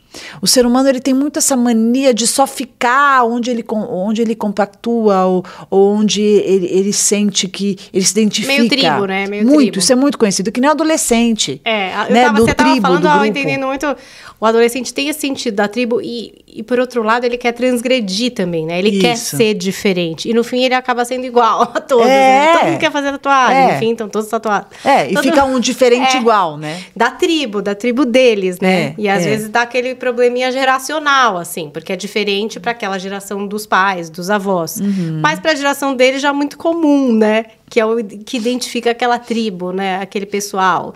O 0.41 0.47
ser 0.47 0.65
humano 0.65 0.89
ele 0.89 0.99
tem 0.99 1.13
muito 1.13 1.39
essa 1.39 1.55
mania 1.55 2.13
de 2.13 2.25
só 2.25 2.47
ficar 2.47 3.23
onde 3.23 3.51
ele, 3.51 3.63
onde 3.69 4.21
ele 4.21 4.35
compactua 4.35 5.25
ou, 5.25 5.45
ou 5.69 5.95
onde 5.95 6.21
ele, 6.21 6.67
ele, 6.67 6.93
sente 6.93 7.47
que 7.47 7.77
ele 7.93 8.03
se 8.03 8.11
identifica. 8.11 8.53
Meio 8.53 8.69
tribo, 8.69 9.05
né? 9.05 9.27
Meio 9.27 9.45
muito, 9.45 9.57
tribo. 9.57 9.79
isso 9.79 9.93
é 9.93 9.95
muito 9.95 10.17
conhecido, 10.17 10.51
que 10.51 10.59
nem 10.59 10.69
adolescente. 10.69 11.61
É, 11.63 11.93
eu 12.07 12.13
né? 12.13 12.23
tava, 12.25 12.37
do 12.37 12.45
você 12.45 12.53
tribo, 12.53 12.81
tava 12.81 12.81
falando, 12.81 13.05
ó, 13.05 13.25
entendendo 13.25 13.67
muito. 13.67 13.95
O 14.41 14.45
adolescente 14.45 14.93
tem 14.93 15.09
esse 15.09 15.19
sentido 15.19 15.55
da 15.55 15.67
tribo 15.67 15.99
e, 16.01 16.33
e, 16.47 16.63
por 16.63 16.79
outro 16.79 17.03
lado, 17.03 17.25
ele 17.25 17.37
quer 17.37 17.51
transgredir 17.51 18.31
também, 18.33 18.65
né? 18.65 18.79
Ele 18.79 18.99
quer 18.99 19.13
Isso. 19.15 19.35
ser 19.35 19.53
diferente. 19.53 20.29
E 20.29 20.33
no 20.33 20.45
fim, 20.45 20.63
ele 20.63 20.73
acaba 20.73 21.03
sendo 21.03 21.25
igual 21.25 21.61
a 21.63 21.81
todos. 21.81 22.07
É. 22.07 22.09
né? 22.09 22.53
Todo 22.53 22.65
mundo 22.69 22.79
quer 22.79 22.91
fazer 22.91 23.11
tatuagem. 23.11 23.57
É. 23.57 23.73
No 23.73 23.79
fim, 23.79 23.91
estão 23.91 24.07
todos 24.07 24.29
tatuados. 24.29 24.69
É, 24.85 25.11
e 25.11 25.13
Todo- 25.13 25.23
fica 25.23 25.43
um 25.43 25.59
diferente 25.59 26.15
É. 26.15 26.19
igual, 26.21 26.55
né? 26.57 26.81
da 26.95 27.11
tribo, 27.11 27.61
da 27.61 27.75
tribo 27.75 28.05
deles, 28.05 28.59
né? 28.61 28.81
É, 28.81 28.95
e 28.97 29.09
às 29.09 29.25
é. 29.25 29.29
vezes 29.29 29.49
dá 29.49 29.63
aquele 29.63 29.93
probleminha 29.93 30.51
geracional, 30.53 31.35
assim, 31.37 31.69
porque 31.69 31.91
é 31.91 31.95
diferente 31.97 32.59
para 32.61 32.71
aquela 32.71 32.97
geração 32.97 33.45
dos 33.45 33.65
pais, 33.65 34.09
dos 34.09 34.29
avós. 34.29 34.77
Uhum. 34.77 35.19
Mas 35.21 35.39
para 35.39 35.51
a 35.51 35.55
geração 35.55 35.93
deles 35.93 36.21
já 36.21 36.29
é 36.29 36.33
muito 36.33 36.57
comum, 36.57 37.11
né? 37.11 37.45
Que 37.69 37.79
é 37.79 37.85
o 37.85 38.01
que 38.03 38.37
identifica 38.37 38.91
aquela 38.91 39.19
tribo, 39.19 39.71
né? 39.73 39.99
Aquele 40.01 40.25
pessoal. 40.25 40.93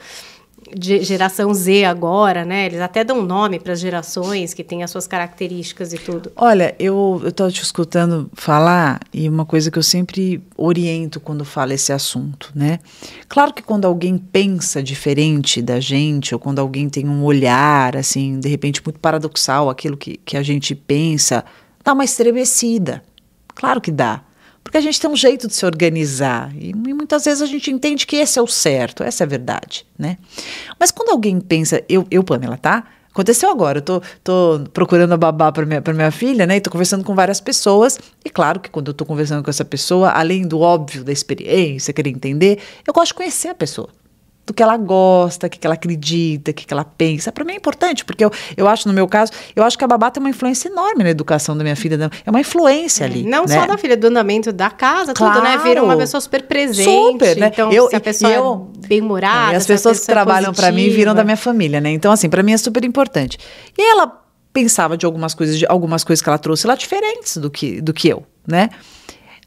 De 0.75 1.03
geração 1.03 1.53
Z 1.53 1.85
agora, 1.85 2.43
né? 2.43 2.65
Eles 2.65 2.79
até 2.79 3.03
dão 3.03 3.21
nome 3.21 3.59
para 3.59 3.73
as 3.73 3.79
gerações 3.79 4.53
que 4.53 4.63
têm 4.63 4.83
as 4.83 4.91
suas 4.91 5.07
características 5.07 5.93
e 5.93 5.97
tudo. 5.97 6.31
Olha, 6.35 6.75
eu 6.79 7.21
estou 7.25 7.51
te 7.51 7.61
escutando 7.61 8.29
falar 8.33 8.99
e 9.13 9.27
uma 9.29 9.45
coisa 9.45 9.69
que 9.69 9.77
eu 9.77 9.83
sempre 9.83 10.41
oriento 10.57 11.19
quando 11.19 11.45
falo 11.45 11.73
esse 11.73 11.93
assunto, 11.93 12.51
né? 12.55 12.79
Claro 13.27 13.53
que 13.53 13.61
quando 13.61 13.85
alguém 13.85 14.17
pensa 14.17 14.81
diferente 14.81 15.61
da 15.61 15.79
gente, 15.79 16.33
ou 16.33 16.39
quando 16.39 16.59
alguém 16.59 16.89
tem 16.89 17.07
um 17.07 17.23
olhar, 17.23 17.95
assim, 17.95 18.39
de 18.39 18.49
repente 18.49 18.81
muito 18.83 18.99
paradoxal, 18.99 19.69
aquilo 19.69 19.97
que, 19.97 20.17
que 20.17 20.37
a 20.37 20.43
gente 20.43 20.73
pensa, 20.75 21.43
dá 21.83 21.93
uma 21.93 22.03
estremecida. 22.03 23.03
Claro 23.55 23.79
que 23.79 23.91
dá. 23.91 24.21
Porque 24.63 24.77
a 24.77 24.81
gente 24.81 24.99
tem 24.99 25.09
um 25.09 25.15
jeito 25.15 25.47
de 25.47 25.53
se 25.53 25.65
organizar 25.65 26.51
e, 26.55 26.69
e 26.69 26.93
muitas 26.93 27.25
vezes 27.25 27.41
a 27.41 27.45
gente 27.45 27.69
entende 27.69 28.07
que 28.07 28.15
esse 28.15 28.39
é 28.39 28.41
o 28.41 28.47
certo, 28.47 29.03
essa 29.03 29.23
é 29.23 29.25
a 29.25 29.27
verdade, 29.27 29.85
né? 29.97 30.17
Mas 30.79 30.89
quando 30.89 31.09
alguém 31.09 31.39
pensa, 31.39 31.83
eu, 31.89 32.07
eu 32.09 32.23
Pamela, 32.23 32.57
tá? 32.57 32.85
Aconteceu 33.11 33.51
agora, 33.51 33.77
eu 33.77 33.81
tô, 33.83 34.01
tô 34.23 34.63
procurando 34.73 35.13
a 35.13 35.17
babá 35.17 35.51
para 35.51 35.67
minha, 35.67 35.79
pra 35.79 35.93
minha 35.93 36.09
filha, 36.09 36.47
né? 36.47 36.55
E 36.55 36.61
tô 36.61 36.71
conversando 36.71 37.03
com 37.03 37.13
várias 37.13 37.39
pessoas. 37.39 37.99
E 38.25 38.29
claro 38.29 38.59
que 38.59 38.71
quando 38.71 38.87
eu 38.87 38.93
tô 38.93 39.05
conversando 39.05 39.43
com 39.43 39.51
essa 39.51 39.63
pessoa, 39.63 40.09
além 40.09 40.47
do 40.47 40.59
óbvio 40.59 41.03
da 41.03 41.11
experiência, 41.11 41.93
querer 41.93 42.09
entender, 42.09 42.59
eu 42.87 42.91
gosto 42.91 43.09
de 43.09 43.13
conhecer 43.13 43.49
a 43.49 43.55
pessoa. 43.55 43.89
Do 44.45 44.53
que 44.53 44.61
ela 44.61 44.75
gosta, 44.75 45.47
o 45.47 45.49
que, 45.49 45.57
que 45.57 45.65
ela 45.65 45.75
acredita, 45.75 46.51
o 46.51 46.53
que, 46.53 46.65
que 46.65 46.73
ela 46.73 46.83
pensa. 46.83 47.31
Para 47.31 47.45
mim 47.45 47.53
é 47.53 47.55
importante, 47.55 48.03
porque 48.03 48.25
eu, 48.25 48.31
eu 48.57 48.67
acho, 48.67 48.89
no 48.89 48.93
meu 48.93 49.07
caso, 49.07 49.31
eu 49.55 49.63
acho 49.63 49.77
que 49.77 49.85
a 49.85 49.87
babá 49.87 50.11
tem 50.11 50.21
uma 50.21 50.29
influência 50.29 50.67
enorme 50.67 51.01
na 51.01 51.09
educação 51.09 51.55
da 51.55 51.63
minha 51.63 51.77
filha. 51.77 51.95
né? 51.95 52.09
É 52.25 52.29
uma 52.29 52.41
influência 52.41 53.05
ali. 53.05 53.23
Não 53.23 53.45
né? 53.45 53.57
só 53.57 53.65
da 53.65 53.77
filha, 53.77 53.95
do 53.95 54.07
andamento 54.07 54.51
da 54.51 54.69
casa, 54.69 55.13
tudo, 55.13 55.29
né? 55.41 55.53
Claro. 55.53 55.63
Vira 55.63 55.81
uma 55.83 55.95
pessoa 55.95 56.19
super 56.19 56.43
presente. 56.43 56.83
Super, 56.83 57.37
né? 57.37 57.47
Então, 57.53 57.71
Eu- 57.71 57.87
se 57.89 57.95
a 57.95 58.01
pessoa 58.01 58.31
e 58.31 58.35
eu- 58.35 58.69
é 58.83 58.87
bem-humorada. 58.87 59.55
As 59.55 59.65
pessoas 59.65 59.99
que 59.99 60.07
pessoa 60.07 60.13
é 60.13 60.23
trabalham 60.25 60.53
para 60.53 60.71
mim 60.73 60.89
viram 60.89 61.15
da 61.15 61.23
minha 61.23 61.37
família, 61.37 61.79
né? 61.79 61.91
Então, 61.91 62.11
assim, 62.11 62.29
para 62.29 62.43
mim 62.43 62.51
é 62.51 62.57
super 62.57 62.83
importante. 62.83 63.37
E 63.77 63.81
ela 63.81 64.21
pensava 64.51 64.97
de 64.97 65.05
algumas 65.05 65.33
coisas, 65.33 65.57
de 65.57 65.65
algumas 65.67 66.03
coisas 66.03 66.21
que 66.21 66.27
ela 66.27 66.37
trouxe 66.37 66.67
lá 66.67 66.75
diferentes 66.75 67.37
do 67.37 67.49
que, 67.49 67.79
do 67.81 67.93
que 67.93 68.09
eu, 68.09 68.25
né? 68.45 68.69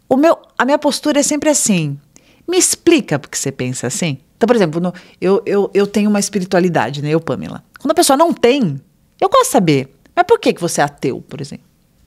O 0.08 0.16
meu, 0.16 0.38
a 0.56 0.64
minha 0.64 0.78
postura 0.78 1.20
é 1.20 1.22
sempre 1.22 1.50
assim. 1.50 1.98
Me 2.48 2.56
explica 2.58 3.18
porque 3.18 3.36
você 3.36 3.50
pensa 3.50 3.86
assim. 3.86 4.18
Então, 4.36 4.46
por 4.46 4.54
exemplo, 4.56 4.80
no- 4.80 4.92
eu, 5.20 5.42
eu, 5.46 5.70
eu 5.74 5.86
tenho 5.86 6.08
uma 6.10 6.20
espiritualidade, 6.20 7.02
né? 7.02 7.08
Eu, 7.10 7.20
Pamela. 7.20 7.64
Quando 7.80 7.90
a 7.92 7.94
pessoa 7.94 8.16
não 8.16 8.32
tem, 8.32 8.80
eu 9.20 9.28
gosto 9.28 9.44
de 9.46 9.50
saber. 9.50 9.94
Mas 10.14 10.24
por 10.26 10.38
que, 10.38 10.52
que 10.52 10.60
você 10.60 10.80
é 10.80 10.84
ateu, 10.84 11.20
por 11.28 11.40
exemplo? 11.40 11.64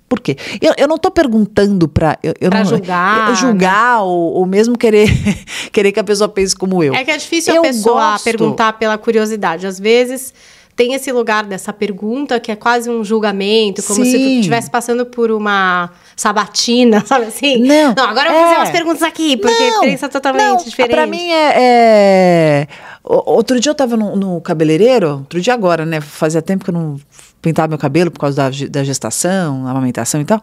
Por 0.08 0.20
quê? 0.20 0.36
Eu, 0.60 0.74
eu 0.78 0.88
não 0.88 0.96
estou 0.96 1.12
perguntando 1.12 1.88
para 1.88 2.18
eu, 2.24 2.34
eu 2.42 2.50
Pra 2.50 2.60
não- 2.60 2.66
julgar, 2.70 3.30
eu 3.30 3.36
julgar 3.36 4.02
ou, 4.02 4.34
ou 4.34 4.46
mesmo 4.46 4.76
querer, 4.78 5.08
querer 5.72 5.92
que 5.92 6.00
a 6.00 6.04
pessoa 6.04 6.28
pense 6.28 6.56
como 6.56 6.84
eu. 6.84 6.96
É 6.96 7.04
que 7.04 7.12
é 7.12 7.18
difícil 7.18 7.54
Eu 7.54 7.62
a 7.62 7.64
pessoa 7.66 8.12
gosto. 8.14 8.24
perguntar 8.24 8.74
pela 8.74 8.98
curiosidade. 8.98 9.68
Às 9.68 9.80
vezes 9.80 10.34
tem 10.80 10.94
esse 10.94 11.12
lugar 11.12 11.44
dessa 11.44 11.74
pergunta 11.74 12.40
que 12.40 12.50
é 12.50 12.56
quase 12.56 12.90
um 12.90 13.04
julgamento, 13.04 13.84
como 13.84 14.06
se 14.06 14.14
tu 14.14 14.18
Sim. 14.18 14.38
estivesse 14.38 14.72
passando 14.72 15.06
por 15.06 15.30
uma 15.30 15.90
sabatina, 16.16 17.04
sabe 17.06 17.26
assim? 17.26 17.58
Não, 17.58 17.92
agora 17.98 18.30
eu 18.30 18.34
vou 18.34 18.44
fazer 18.44 18.56
é. 18.56 18.58
umas 18.60 18.70
perguntas 18.70 19.04
aqui, 19.04 19.36
porque 19.36 19.72
Não, 19.72 19.82
pensa 19.82 20.08
totalmente 20.08 20.46
não, 20.46 20.56
diferente. 20.64 20.96
Pra 20.96 21.06
mim 21.06 21.32
é. 21.32 21.54
é- 21.58 22.68
Outro 23.04 23.60
dia 23.60 23.72
eu 23.72 23.76
tava 23.76 23.98
no, 23.98 24.16
no 24.16 24.40
cabeleireiro, 24.40 25.10
outro 25.10 25.42
dia 25.42 25.54
agora, 25.54 25.86
né? 25.86 26.00
Fazia 26.00 26.42
tempo 26.42 26.64
que 26.64 26.70
eu 26.70 26.74
não 26.74 26.96
pintava 27.42 27.68
meu 27.68 27.78
cabelo 27.78 28.10
por 28.10 28.20
causa 28.20 28.38
da, 28.38 28.68
da 28.70 28.84
gestação, 28.84 29.68
amamentação 29.68 30.22
e 30.22 30.26
tal. 30.26 30.42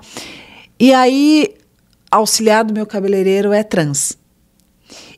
E 0.78 0.93
aí, 0.93 1.55
auxiliar 2.11 2.62
do 2.62 2.75
meu 2.75 2.85
cabeleireiro 2.85 3.55
é 3.55 3.62
trans. 3.62 4.19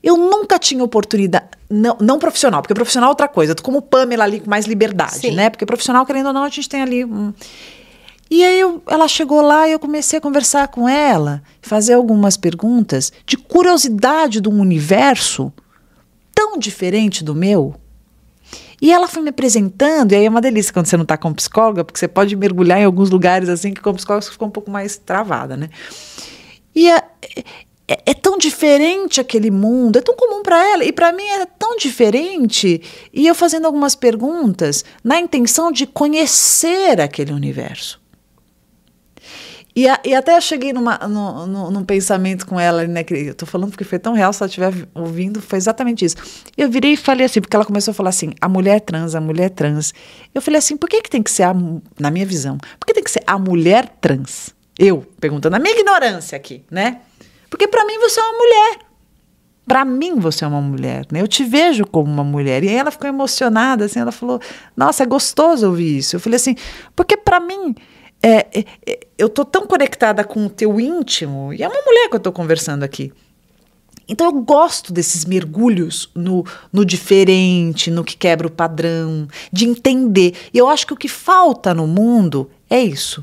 Eu 0.03 0.17
nunca 0.17 0.59
tinha 0.59 0.83
oportunidade, 0.85 1.47
não, 1.69 1.97
não 2.01 2.19
profissional, 2.19 2.63
porque 2.63 2.75
profissional 2.75 3.09
é 3.09 3.11
outra 3.11 3.29
coisa. 3.29 3.55
Tô 3.55 3.63
como 3.63 3.83
Pamela 3.83 4.25
ali 4.25 4.41
com 4.41 4.49
mais 4.49 4.67
liberdade, 4.67 5.17
Sim. 5.19 5.33
né? 5.33 5.51
Porque 5.51 5.67
profissional, 5.67 6.07
querendo 6.07 6.27
ou 6.27 6.33
não, 6.33 6.45
a 6.45 6.49
gente 6.49 6.69
tem 6.69 6.83
ali. 6.83 7.05
um- 7.05 7.33
E 8.31 8.45
aí 8.45 8.61
eu- 8.61 8.83
ela 8.87 9.09
chegou 9.09 9.41
lá 9.41 9.67
e 9.67 9.73
eu 9.73 9.79
comecei 9.79 10.19
a 10.19 10.23
conversar 10.23 10.69
com 10.69 10.87
ela, 10.89 11.43
fazer 11.63 11.95
algumas 11.95 12.37
perguntas 12.37 13.11
de 13.27 13.37
curiosidade 13.39 14.41
de 14.41 14.49
um 14.49 14.61
universo 14.61 15.51
tão 16.35 16.59
diferente 16.59 17.25
do 17.25 17.35
meu. 17.35 17.75
E 18.81 18.93
ela 18.93 19.09
foi 19.09 19.23
me 19.23 19.31
apresentando, 19.31 20.13
e 20.13 20.15
aí 20.15 20.25
é 20.27 20.29
uma 20.29 20.41
delícia 20.41 20.73
quando 20.73 20.87
você 20.87 20.97
não 20.97 21.03
está 21.03 21.17
com 21.17 21.33
psicóloga, 21.35 21.83
porque 21.85 21.99
você 21.99 22.07
pode 22.07 22.37
mergulhar 22.37 22.79
em 22.81 22.85
alguns 22.85 23.11
lugares 23.11 23.49
assim 23.49 23.75
que 23.75 23.81
com 23.81 23.93
psicóloga 23.95 24.25
você 24.25 24.31
fica 24.31 24.45
um 24.45 24.51
pouco 24.51 24.71
mais 24.71 24.97
travada, 24.97 25.57
né? 25.57 25.69
E 26.75 26.89
é, 26.89 27.03
é- 27.89 28.03
é 28.11 28.15
tão 28.15 28.37
diferente 28.37 29.21
aquele 29.21 29.51
mundo, 29.51 29.99
é 29.99 30.03
tão 30.03 30.15
comum 30.15 30.43
para 30.43 30.63
ela, 30.73 30.85
e 30.85 30.93
para 30.93 31.13
mim 31.13 31.25
é 31.27 31.47
tão 31.47 31.77
diferente. 31.77 32.81
E 33.13 33.27
eu 33.27 33.35
fazendo 33.35 33.65
algumas 33.67 33.95
perguntas 33.95 34.85
na 35.03 35.19
intenção 35.19 35.73
de 35.73 35.87
conhecer 35.87 37.01
aquele 37.01 37.33
universo. 37.33 37.99
E, 39.77 39.87
a- 39.89 40.01
e 40.05 40.13
até 40.13 40.41
cheguei 40.41 40.73
numa, 40.73 40.99
no- 41.07 41.47
no- 41.47 41.71
num 41.71 41.85
pensamento 41.85 42.45
com 42.47 42.59
ela, 42.59 42.85
né? 42.85 43.05
Que 43.05 43.15
eu 43.15 43.35
tô 43.35 43.47
falando 43.47 43.71
porque 43.71 43.85
foi 43.85 43.99
tão 43.99 44.13
real, 44.13 44.33
se 44.33 44.43
ela 44.43 44.49
estiver 44.49 44.73
ouvindo, 44.93 45.41
foi 45.41 45.57
exatamente 45.57 46.05
isso. 46.05 46.17
Eu 46.57 46.69
virei 46.69 46.95
e 46.95 46.97
falei 46.97 47.25
assim, 47.27 47.41
porque 47.41 47.55
ela 47.55 47.65
começou 47.65 47.93
a 47.93 47.95
falar 47.95 48.09
assim, 48.11 48.33
a 48.41 48.49
mulher 48.49 48.81
trans, 48.81 49.15
a 49.15 49.21
mulher 49.21 49.51
trans. 49.51 49.95
Eu 50.35 50.43
falei 50.43 50.59
assim, 50.59 50.77
por 50.77 50.89
que, 50.89 51.01
que 51.01 51.09
tem 51.11 51.23
que 51.23 51.31
ser, 51.31 51.45
a, 51.45 51.55
na 51.99 52.11
minha 52.11 52.27
visão, 52.27 52.59
por 52.81 52.87
que 52.87 52.93
tem 52.95 53.05
que 53.05 53.11
ser 53.11 53.23
a 53.25 53.39
mulher 53.39 53.89
trans? 54.01 54.53
Eu, 54.77 55.07
perguntando, 55.21 55.55
a 55.55 55.59
minha 55.61 55.75
ignorância 55.79 56.35
aqui, 56.35 56.65
né? 56.69 57.03
Porque 57.51 57.67
para 57.67 57.85
mim 57.85 57.99
você 57.99 58.21
é 58.21 58.23
uma 58.23 58.39
mulher. 58.39 58.79
Para 59.67 59.85
mim 59.85 60.19
você 60.19 60.45
é 60.45 60.49
uma 60.49 60.63
mulher, 60.63 61.07
né? 61.11 61.21
Eu 61.21 61.29
te 61.29 61.45
vejo 61.45 61.85
como 61.87 62.11
uma 62.11 62.25
mulher. 62.25 62.65
E 62.65 62.69
aí 62.69 62.75
ela 62.75 62.91
ficou 62.91 63.09
emocionada, 63.09 63.85
assim, 63.85 64.01
ela 64.01 64.13
falou: 64.13 64.41
"Nossa, 64.77 65.03
é 65.03 65.07
gostoso 65.07 65.67
ouvir 65.67 65.99
isso". 65.99 66.17
Eu 66.17 66.21
falei 66.21 66.37
assim: 66.37 66.55
"Porque 66.97 67.17
para 67.17 67.39
mim 67.39 67.75
é, 68.23 68.47
é, 68.53 68.65
é, 68.87 69.01
eu 69.17 69.29
tô 69.29 69.45
tão 69.45 69.67
conectada 69.67 70.25
com 70.25 70.47
o 70.47 70.51
teu 70.51 70.81
íntimo, 70.81 71.53
e 71.53 71.63
é 71.63 71.69
uma 71.69 71.83
mulher 71.83 72.09
que 72.09 72.17
eu 72.17 72.21
tô 72.21 72.33
conversando 72.33 72.83
aqui. 72.83 73.13
Então 74.09 74.27
eu 74.27 74.33
gosto 74.33 74.93
desses 74.93 75.25
mergulhos 75.27 76.11
no, 76.15 76.45
no 76.73 76.85
diferente, 76.85 77.91
no 77.91 78.03
que 78.03 78.17
quebra 78.17 78.47
o 78.47 78.51
padrão, 78.51 79.29
de 79.53 79.67
entender. 79.67 80.35
E 80.53 80.57
eu 80.57 80.67
acho 80.67 80.87
que 80.87 80.95
o 80.95 80.97
que 80.97 81.09
falta 81.09 81.75
no 81.75 81.87
mundo 81.87 82.51
é 82.71 82.81
isso. 82.81 83.23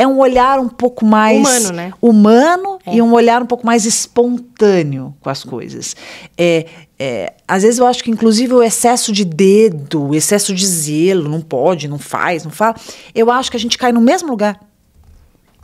É 0.00 0.06
um 0.06 0.18
olhar 0.18 0.58
um 0.58 0.68
pouco 0.68 1.04
mais 1.04 1.38
Humano, 1.46 1.72
né? 1.72 1.92
humano 2.00 2.78
e 2.90 3.02
um 3.02 3.12
olhar 3.12 3.42
um 3.42 3.46
pouco 3.46 3.66
mais 3.66 3.84
espontâneo 3.84 5.14
com 5.20 5.28
as 5.28 5.44
coisas. 5.44 5.94
É, 6.38 6.66
é, 6.98 7.34
às 7.46 7.62
vezes 7.62 7.78
eu 7.78 7.86
acho 7.86 8.02
que, 8.02 8.10
inclusive, 8.10 8.54
o 8.54 8.62
excesso 8.62 9.12
de 9.12 9.24
dedo, 9.24 10.08
o 10.08 10.14
excesso 10.14 10.54
de 10.54 10.66
zelo, 10.66 11.28
não 11.28 11.40
pode, 11.42 11.86
não 11.86 11.98
faz, 11.98 12.44
não 12.44 12.50
fala, 12.50 12.76
eu 13.14 13.30
acho 13.30 13.50
que 13.50 13.56
a 13.56 13.60
gente 13.60 13.76
cai 13.76 13.92
no 13.92 14.00
mesmo 14.00 14.30
lugar. 14.30 14.58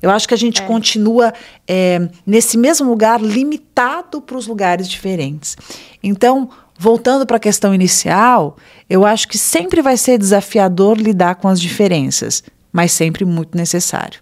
Eu 0.03 0.11
acho 0.11 0.29
que 0.29 0.35
a 0.35 0.37
gente 0.39 0.61
É. 0.61 0.67
continua 0.67 1.33
é, 1.67 2.07
nesse 2.27 2.59
mesmo 2.59 2.91
lugar, 2.91 3.21
limitado 3.21 4.21
para 4.21 4.37
os 4.37 4.47
lugares 4.47 4.87
diferentes. 4.89 5.57
Então, 6.03 6.51
voltando 6.79 7.25
para 7.25 7.39
a 7.39 7.41
questão 7.41 7.75
inicial, 7.75 8.57
eu 8.89 9.07
acho 9.07 9.27
que 9.29 9.39
sempre 9.39 9.81
vai 9.81 9.97
ser 9.97 10.19
desafiador 10.19 10.99
lidar 10.99 11.37
com 11.37 11.49
as 11.49 11.59
diferenças, 11.59 12.43
mas 12.77 12.93
sempre 12.93 13.25
muito 13.25 13.57
necessário. 13.57 14.21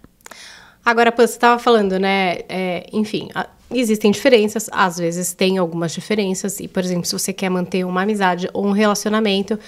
Agora, 0.85 1.11
você 1.13 1.23
estava 1.25 1.59
falando, 1.59 1.99
né? 1.99 2.37
é, 2.47 2.87
enfim, 2.93 3.27
a- 3.35 3.49
existem 3.69 4.11
diferenças, 4.11 4.69
às 4.71 4.97
vezes 4.97 5.33
tem 5.33 5.57
algumas 5.57 5.91
diferenças, 5.91 6.61
e, 6.61 6.67
por 6.69 6.81
exemplo, 6.81 7.03
se 7.05 7.11
você 7.11 7.33
quer 7.33 7.49
manter 7.49 7.83
uma 7.83 8.03
amizade 8.03 8.49
ou 8.53 8.65
um 8.65 8.71
relacionamento, 8.71 9.59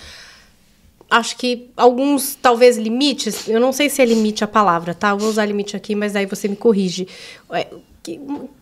acho 1.11 1.35
que 1.35 1.69
alguns, 1.75 2.35
talvez, 2.35 2.77
limites, 2.77 3.49
eu 3.49 3.59
não 3.59 3.73
sei 3.73 3.89
se 3.89 4.01
é 4.01 4.05
limite 4.05 4.45
a 4.45 4.47
palavra, 4.47 4.93
tá? 4.93 5.09
Eu 5.09 5.17
vou 5.17 5.27
usar 5.27 5.45
limite 5.45 5.75
aqui, 5.75 5.93
mas 5.93 6.15
aí 6.15 6.25
você 6.25 6.47
me 6.47 6.55
corrige. 6.55 7.09
É, 7.51 7.67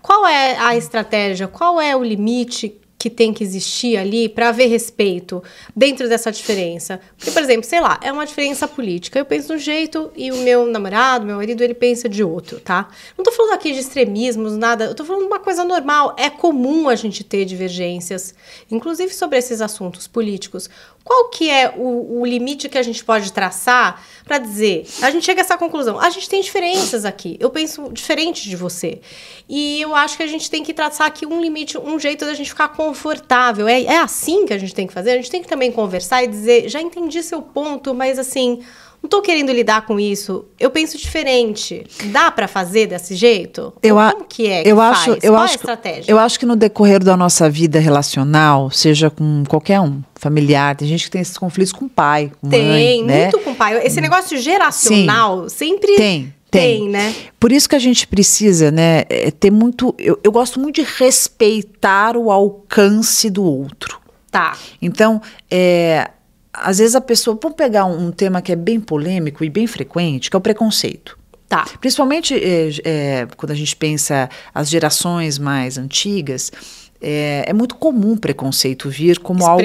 qual 0.01 0.25
é 0.25 0.57
a 0.57 0.75
estratégia, 0.75 1.47
qual 1.47 1.79
é 1.79 1.95
o 1.95 2.03
limite 2.03 2.75
que 3.05 3.09
tem 3.11 3.31
que 3.31 3.43
existir 3.43 3.97
ali 3.97 4.27
para 4.27 4.49
haver 4.49 4.65
respeito 4.65 5.43
dentro 5.75 6.09
dessa 6.09 6.31
diferença? 6.31 6.99
Porque, 7.15 7.29
por 7.29 7.39
exemplo, 7.39 7.63
sei 7.63 7.79
lá, 7.79 7.99
é 8.01 8.11
uma 8.11 8.25
diferença 8.25 8.67
política. 8.67 9.19
Eu 9.19 9.25
penso 9.25 9.49
de 9.49 9.53
um 9.53 9.59
jeito 9.59 10.11
e 10.15 10.31
o 10.31 10.37
meu 10.37 10.65
namorado, 10.65 11.23
meu 11.23 11.35
marido, 11.35 11.63
ele 11.63 11.75
pensa 11.75 12.09
de 12.09 12.23
outro, 12.23 12.59
tá? 12.59 12.89
Não 13.15 13.23
tô 13.23 13.31
falando 13.31 13.53
aqui 13.53 13.73
de 13.73 13.79
extremismos, 13.79 14.57
nada. 14.57 14.85
Eu 14.85 14.95
tô 14.95 15.05
falando 15.05 15.21
de 15.21 15.27
uma 15.27 15.39
coisa 15.39 15.63
normal. 15.63 16.15
É 16.17 16.31
comum 16.31 16.89
a 16.89 16.95
gente 16.95 17.23
ter 17.23 17.45
divergências, 17.45 18.33
inclusive 18.71 19.13
sobre 19.13 19.37
esses 19.37 19.61
assuntos 19.61 20.07
políticos. 20.07 20.67
Qual 21.05 21.29
que 21.29 21.51
é 21.51 21.71
o, 21.77 22.21
o 22.21 22.25
limite 22.25 22.67
que 22.67 22.79
a 22.79 22.81
gente 22.81 23.05
pode 23.05 23.31
traçar 23.31 24.03
para 24.23 24.39
dizer? 24.39 24.87
A 25.03 25.11
gente 25.11 25.23
chega 25.23 25.39
a 25.39 25.43
essa 25.43 25.55
conclusão. 25.55 25.99
A 25.99 26.09
gente 26.09 26.27
tem 26.27 26.41
diferenças 26.41 27.05
aqui. 27.05 27.37
Eu 27.39 27.51
penso 27.51 27.91
diferente 27.93 28.49
de 28.49 28.55
você. 28.55 28.99
E 29.47 29.79
eu 29.79 29.93
acho 29.93 30.17
que 30.17 30.23
a 30.23 30.27
gente 30.27 30.49
tem 30.49 30.63
que 30.63 30.73
traçar 30.73 31.05
aqui 31.05 31.23
um 31.23 31.39
limite, 31.39 31.77
um 31.77 31.99
jeito 31.99 32.25
da 32.25 32.33
gente 32.33 32.49
ficar 32.49 32.69
confortável. 32.69 33.67
É, 33.67 33.83
é 33.83 33.99
assim 33.99 34.47
que 34.47 34.53
a 34.53 34.57
gente 34.57 34.73
tem 34.73 34.87
que 34.87 34.93
fazer. 34.93 35.11
A 35.11 35.15
gente 35.17 35.29
tem 35.29 35.43
que 35.43 35.47
também 35.47 35.71
conversar 35.71 36.23
e 36.23 36.27
dizer: 36.27 36.69
já 36.69 36.81
entendi 36.81 37.21
seu 37.21 37.39
ponto, 37.39 37.93
mas 37.93 38.17
assim. 38.17 38.63
Não 39.05 39.09
tô 39.09 39.21
querendo 39.21 39.51
lidar 39.51 39.85
com 39.85 39.99
isso. 39.99 40.45
Eu 40.59 40.71
penso 40.71 40.97
diferente. 40.97 41.85
Dá 42.05 42.31
para 42.31 42.47
fazer 42.47 42.87
desse 42.87 43.13
jeito? 43.13 43.71
Eu, 43.83 43.99
a- 43.99 44.11
Como 44.13 44.25
que 44.25 44.47
é 44.47 44.63
que 44.63 44.69
eu 44.69 44.77
faz? 44.77 44.97
acho, 44.97 45.09
eu 45.21 45.33
Qual 45.33 45.43
acho, 45.43 45.51
é 45.51 45.53
a 45.53 45.55
estratégia? 45.57 46.11
Eu 46.11 46.17
acho 46.17 46.39
que 46.39 46.45
no 46.47 46.55
decorrer 46.55 47.03
da 47.03 47.15
nossa 47.15 47.47
vida 47.47 47.77
relacional, 47.79 48.71
seja 48.71 49.11
com 49.11 49.43
qualquer 49.47 49.79
um, 49.79 50.01
familiar, 50.15 50.75
tem 50.75 50.87
gente 50.87 51.03
que 51.03 51.11
tem 51.11 51.21
esses 51.21 51.37
conflitos 51.37 51.71
com 51.71 51.85
o 51.85 51.89
pai, 51.89 52.31
com 52.41 52.49
Tem, 52.49 52.65
mãe, 52.65 53.03
né? 53.03 53.21
muito 53.25 53.39
com 53.41 53.51
o 53.51 53.55
pai. 53.55 53.85
Esse 53.85 54.01
negócio 54.01 54.35
geracional 54.39 55.47
sempre 55.49 55.95
Tem, 55.97 56.33
tem. 56.49 56.79
tem, 56.79 56.89
né? 56.89 57.13
Por 57.39 57.51
isso 57.51 57.69
que 57.69 57.75
a 57.75 57.79
gente 57.79 58.07
precisa, 58.07 58.71
né, 58.71 59.03
é, 59.07 59.29
ter 59.29 59.51
muito. 59.51 59.93
Eu, 59.99 60.19
eu 60.23 60.31
gosto 60.31 60.59
muito 60.59 60.77
de 60.81 60.87
respeitar 60.97 62.17
o 62.17 62.31
alcance 62.31 63.29
do 63.29 63.43
outro. 63.43 63.99
Tá. 64.31 64.57
Então, 64.81 65.21
é, 65.51 66.09
às 66.57 66.79
vezes 66.79 66.95
a 66.95 67.01
pessoa. 67.01 67.37
Vamos 67.41 67.55
pegar 67.55 67.85
um, 67.85 68.07
um 68.07 68.11
tema 68.11 68.41
que 68.41 68.51
é 68.51 68.55
bem 68.55 68.79
polêmico 68.79 69.43
e 69.43 69.49
bem 69.49 69.67
frequente, 69.67 70.29
que 70.29 70.35
é 70.35 70.39
o 70.39 70.41
preconceito. 70.41 71.17
Tá. 71.47 71.65
Principalmente 71.79 72.33
é, 72.33 72.69
é, 72.83 73.27
quando 73.37 73.51
a 73.51 73.55
gente 73.55 73.75
pensa 73.75 74.29
as 74.53 74.69
gerações 74.69 75.37
mais 75.37 75.77
antigas, 75.77 76.51
é, 77.01 77.43
é 77.47 77.53
muito 77.53 77.75
comum 77.75 78.15
preconceito 78.17 78.89
vir 78.89 79.19
como 79.19 79.45
algo, 79.45 79.63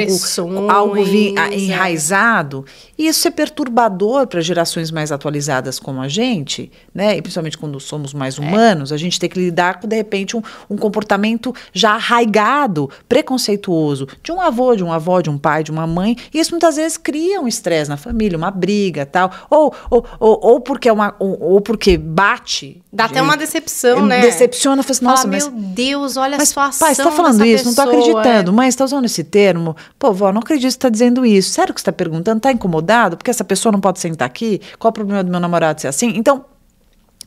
algo 0.70 1.04
vi- 1.04 1.34
a- 1.38 1.48
é. 1.48 1.58
enraizado 1.58 2.64
e 2.98 3.06
isso 3.06 3.26
é 3.26 3.30
perturbador 3.30 4.26
para 4.26 4.40
gerações 4.40 4.90
mais 4.90 5.10
atualizadas 5.12 5.78
como 5.78 6.00
a 6.00 6.08
gente, 6.08 6.70
né? 6.94 7.16
E 7.16 7.22
principalmente 7.22 7.56
quando 7.56 7.78
somos 7.80 8.12
mais 8.12 8.36
É. 8.38 8.40
humanos, 8.40 8.92
a 8.92 8.96
gente 8.96 9.18
tem 9.18 9.28
que 9.28 9.38
lidar 9.38 9.80
com 9.80 9.88
de 9.88 9.96
repente 9.96 10.36
um, 10.36 10.42
um 10.68 10.76
comportamento 10.76 11.54
já 11.72 11.92
arraigado, 11.92 12.90
preconceituoso 13.08 14.06
de 14.22 14.32
um 14.32 14.40
avô, 14.40 14.74
de 14.74 14.82
uma 14.82 14.96
avó, 14.96 15.20
de 15.20 15.30
um 15.30 15.38
pai, 15.38 15.62
de 15.62 15.70
uma 15.70 15.86
mãe. 15.86 16.16
E 16.34 16.38
isso 16.40 16.50
muitas 16.50 16.76
vezes 16.76 16.96
cria 16.96 17.40
um 17.40 17.46
estresse 17.48 17.88
na 17.88 17.96
família, 17.96 18.36
uma 18.36 18.50
briga, 18.50 19.06
tal, 19.06 19.30
ou 19.48 19.74
ou, 19.90 20.04
ou, 20.18 20.40
ou 20.42 20.60
porque 20.60 20.88
é 20.88 20.92
uma 20.92 21.14
ou, 21.18 21.40
ou 21.40 21.60
porque 21.60 21.96
bate. 21.96 22.82
Dá 22.92 23.04
até 23.04 23.22
uma 23.22 23.36
decepção, 23.36 24.04
né? 24.04 24.20
Decepciona, 24.20 24.82
fala 24.82 24.90
assim, 24.92 25.04
nossa, 25.04 25.22
Fala, 25.22 25.32
mas 25.32 25.48
meu 25.48 25.60
Deus, 25.62 26.16
olha 26.16 26.34
a 26.34 26.38
mas, 26.38 26.48
situação 26.48 26.86
pai, 26.86 26.94
você 26.94 27.02
tá 27.02 27.10
falando 27.22 27.44
isso? 27.44 27.64
Não 27.66 27.74
tô 27.74 27.84
pessoa, 27.84 28.20
acreditando. 28.20 28.50
é. 28.50 28.54
Mãe, 28.54 28.70
você 28.70 28.78
tá 28.78 28.84
usando 28.84 29.04
esse 29.04 29.24
termo? 29.24 29.76
Pô, 29.98 30.12
vó, 30.12 30.32
não 30.32 30.40
acredito 30.40 30.68
que 30.68 30.72
você 30.72 30.78
tá 30.78 30.88
dizendo 30.88 31.24
isso. 31.24 31.50
Sério 31.50 31.72
que 31.74 31.80
você 31.80 31.84
tá 31.84 31.92
perguntando? 31.92 32.40
Tá 32.40 32.52
incomodado? 32.52 33.16
Porque 33.16 33.30
essa 33.30 33.44
pessoa 33.44 33.72
não 33.72 33.80
pode 33.80 34.00
sentar 34.00 34.26
aqui? 34.26 34.60
Qual 34.78 34.90
o 34.90 34.92
problema 34.92 35.22
do 35.24 35.30
meu 35.30 35.40
namorado 35.40 35.80
ser 35.80 35.88
assim? 35.88 36.12
Então, 36.16 36.44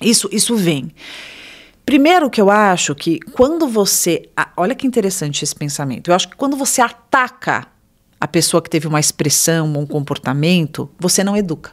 isso, 0.02 0.30
isso 0.32 0.56
vem. 0.56 0.92
Primeiro 1.86 2.30
que 2.30 2.40
eu 2.40 2.50
acho 2.50 2.96
que 2.96 3.20
quando 3.34 3.68
você. 3.68 4.30
Olha 4.56 4.74
que 4.74 4.88
interessante 4.88 5.44
esse 5.44 5.56
pensamento. 5.56 6.10
Eu 6.10 6.16
acho 6.16 6.30
que 6.30 6.36
quando 6.36 6.56
você 6.56 6.82
ataca 6.82 7.68
a 8.20 8.28
pessoa 8.28 8.62
que 8.62 8.70
teve 8.70 8.88
uma 8.88 9.00
expressão, 9.00 9.68
um 9.68 9.86
comportamento, 9.86 10.90
você 10.98 11.24
não 11.24 11.36
educa. 11.36 11.72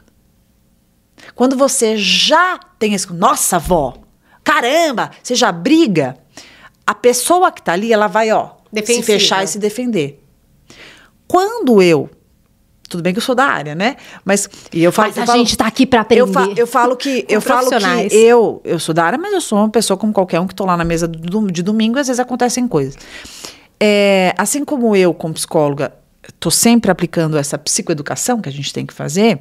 Quando 1.33 1.55
você 1.55 1.95
já 1.97 2.59
tem 2.77 2.93
esse. 2.93 3.11
Nossa, 3.13 3.57
vó! 3.57 3.93
Caramba! 4.43 5.11
Você 5.23 5.35
já 5.35 5.51
briga. 5.51 6.17
A 6.91 6.93
pessoa 6.93 7.53
que 7.53 7.61
tá 7.61 7.71
ali, 7.71 7.93
ela 7.93 8.07
vai, 8.07 8.31
ó, 8.31 8.47
se 8.47 8.53
Defensiva. 8.73 9.05
fechar 9.05 9.43
e 9.45 9.47
se 9.47 9.57
defender. 9.57 10.21
Quando 11.25 11.81
eu. 11.81 12.09
Tudo 12.89 13.01
bem 13.01 13.13
que 13.13 13.19
eu 13.19 13.23
sou 13.23 13.33
da 13.33 13.45
área, 13.45 13.73
né? 13.73 13.95
Mas. 14.25 14.49
E 14.73 14.83
eu 14.83 14.91
falo, 14.91 15.07
Mas 15.07 15.17
a 15.19 15.25
falo- 15.25 15.37
gente 15.39 15.55
tá 15.55 15.65
aqui 15.67 15.85
pra 15.85 16.01
aprender. 16.01 16.21
eu, 16.21 16.27
fa- 16.27 16.49
eu 16.57 16.67
falo 16.67 16.97
que 16.97 17.25
eu 17.29 17.39
falo 17.39 17.69
que 17.69 18.13
eu 18.13 18.61
eu 18.65 18.77
sou 18.77 18.93
da 18.93 19.05
área, 19.05 19.17
mas 19.17 19.31
eu 19.33 19.39
sou 19.39 19.57
uma 19.57 19.69
pessoa 19.69 19.95
como 19.97 20.11
qualquer 20.11 20.41
um 20.41 20.47
que 20.47 20.53
tô 20.53 20.65
lá 20.65 20.75
na 20.75 20.83
mesa 20.83 21.07
do- 21.07 21.49
de 21.49 21.63
domingo, 21.63 21.97
e 21.97 22.01
às 22.01 22.07
vezes 22.07 22.19
acontecem 22.19 22.67
coisas. 22.67 22.97
É, 23.79 24.33
assim 24.37 24.65
como 24.65 24.93
eu, 24.93 25.13
como 25.13 25.33
psicóloga, 25.33 25.93
tô 26.41 26.51
sempre 26.51 26.91
aplicando 26.91 27.37
essa 27.37 27.57
psicoeducação 27.57 28.41
que 28.41 28.49
a 28.49 28.51
gente 28.51 28.73
tem 28.73 28.85
que 28.85 28.93
fazer. 28.93 29.39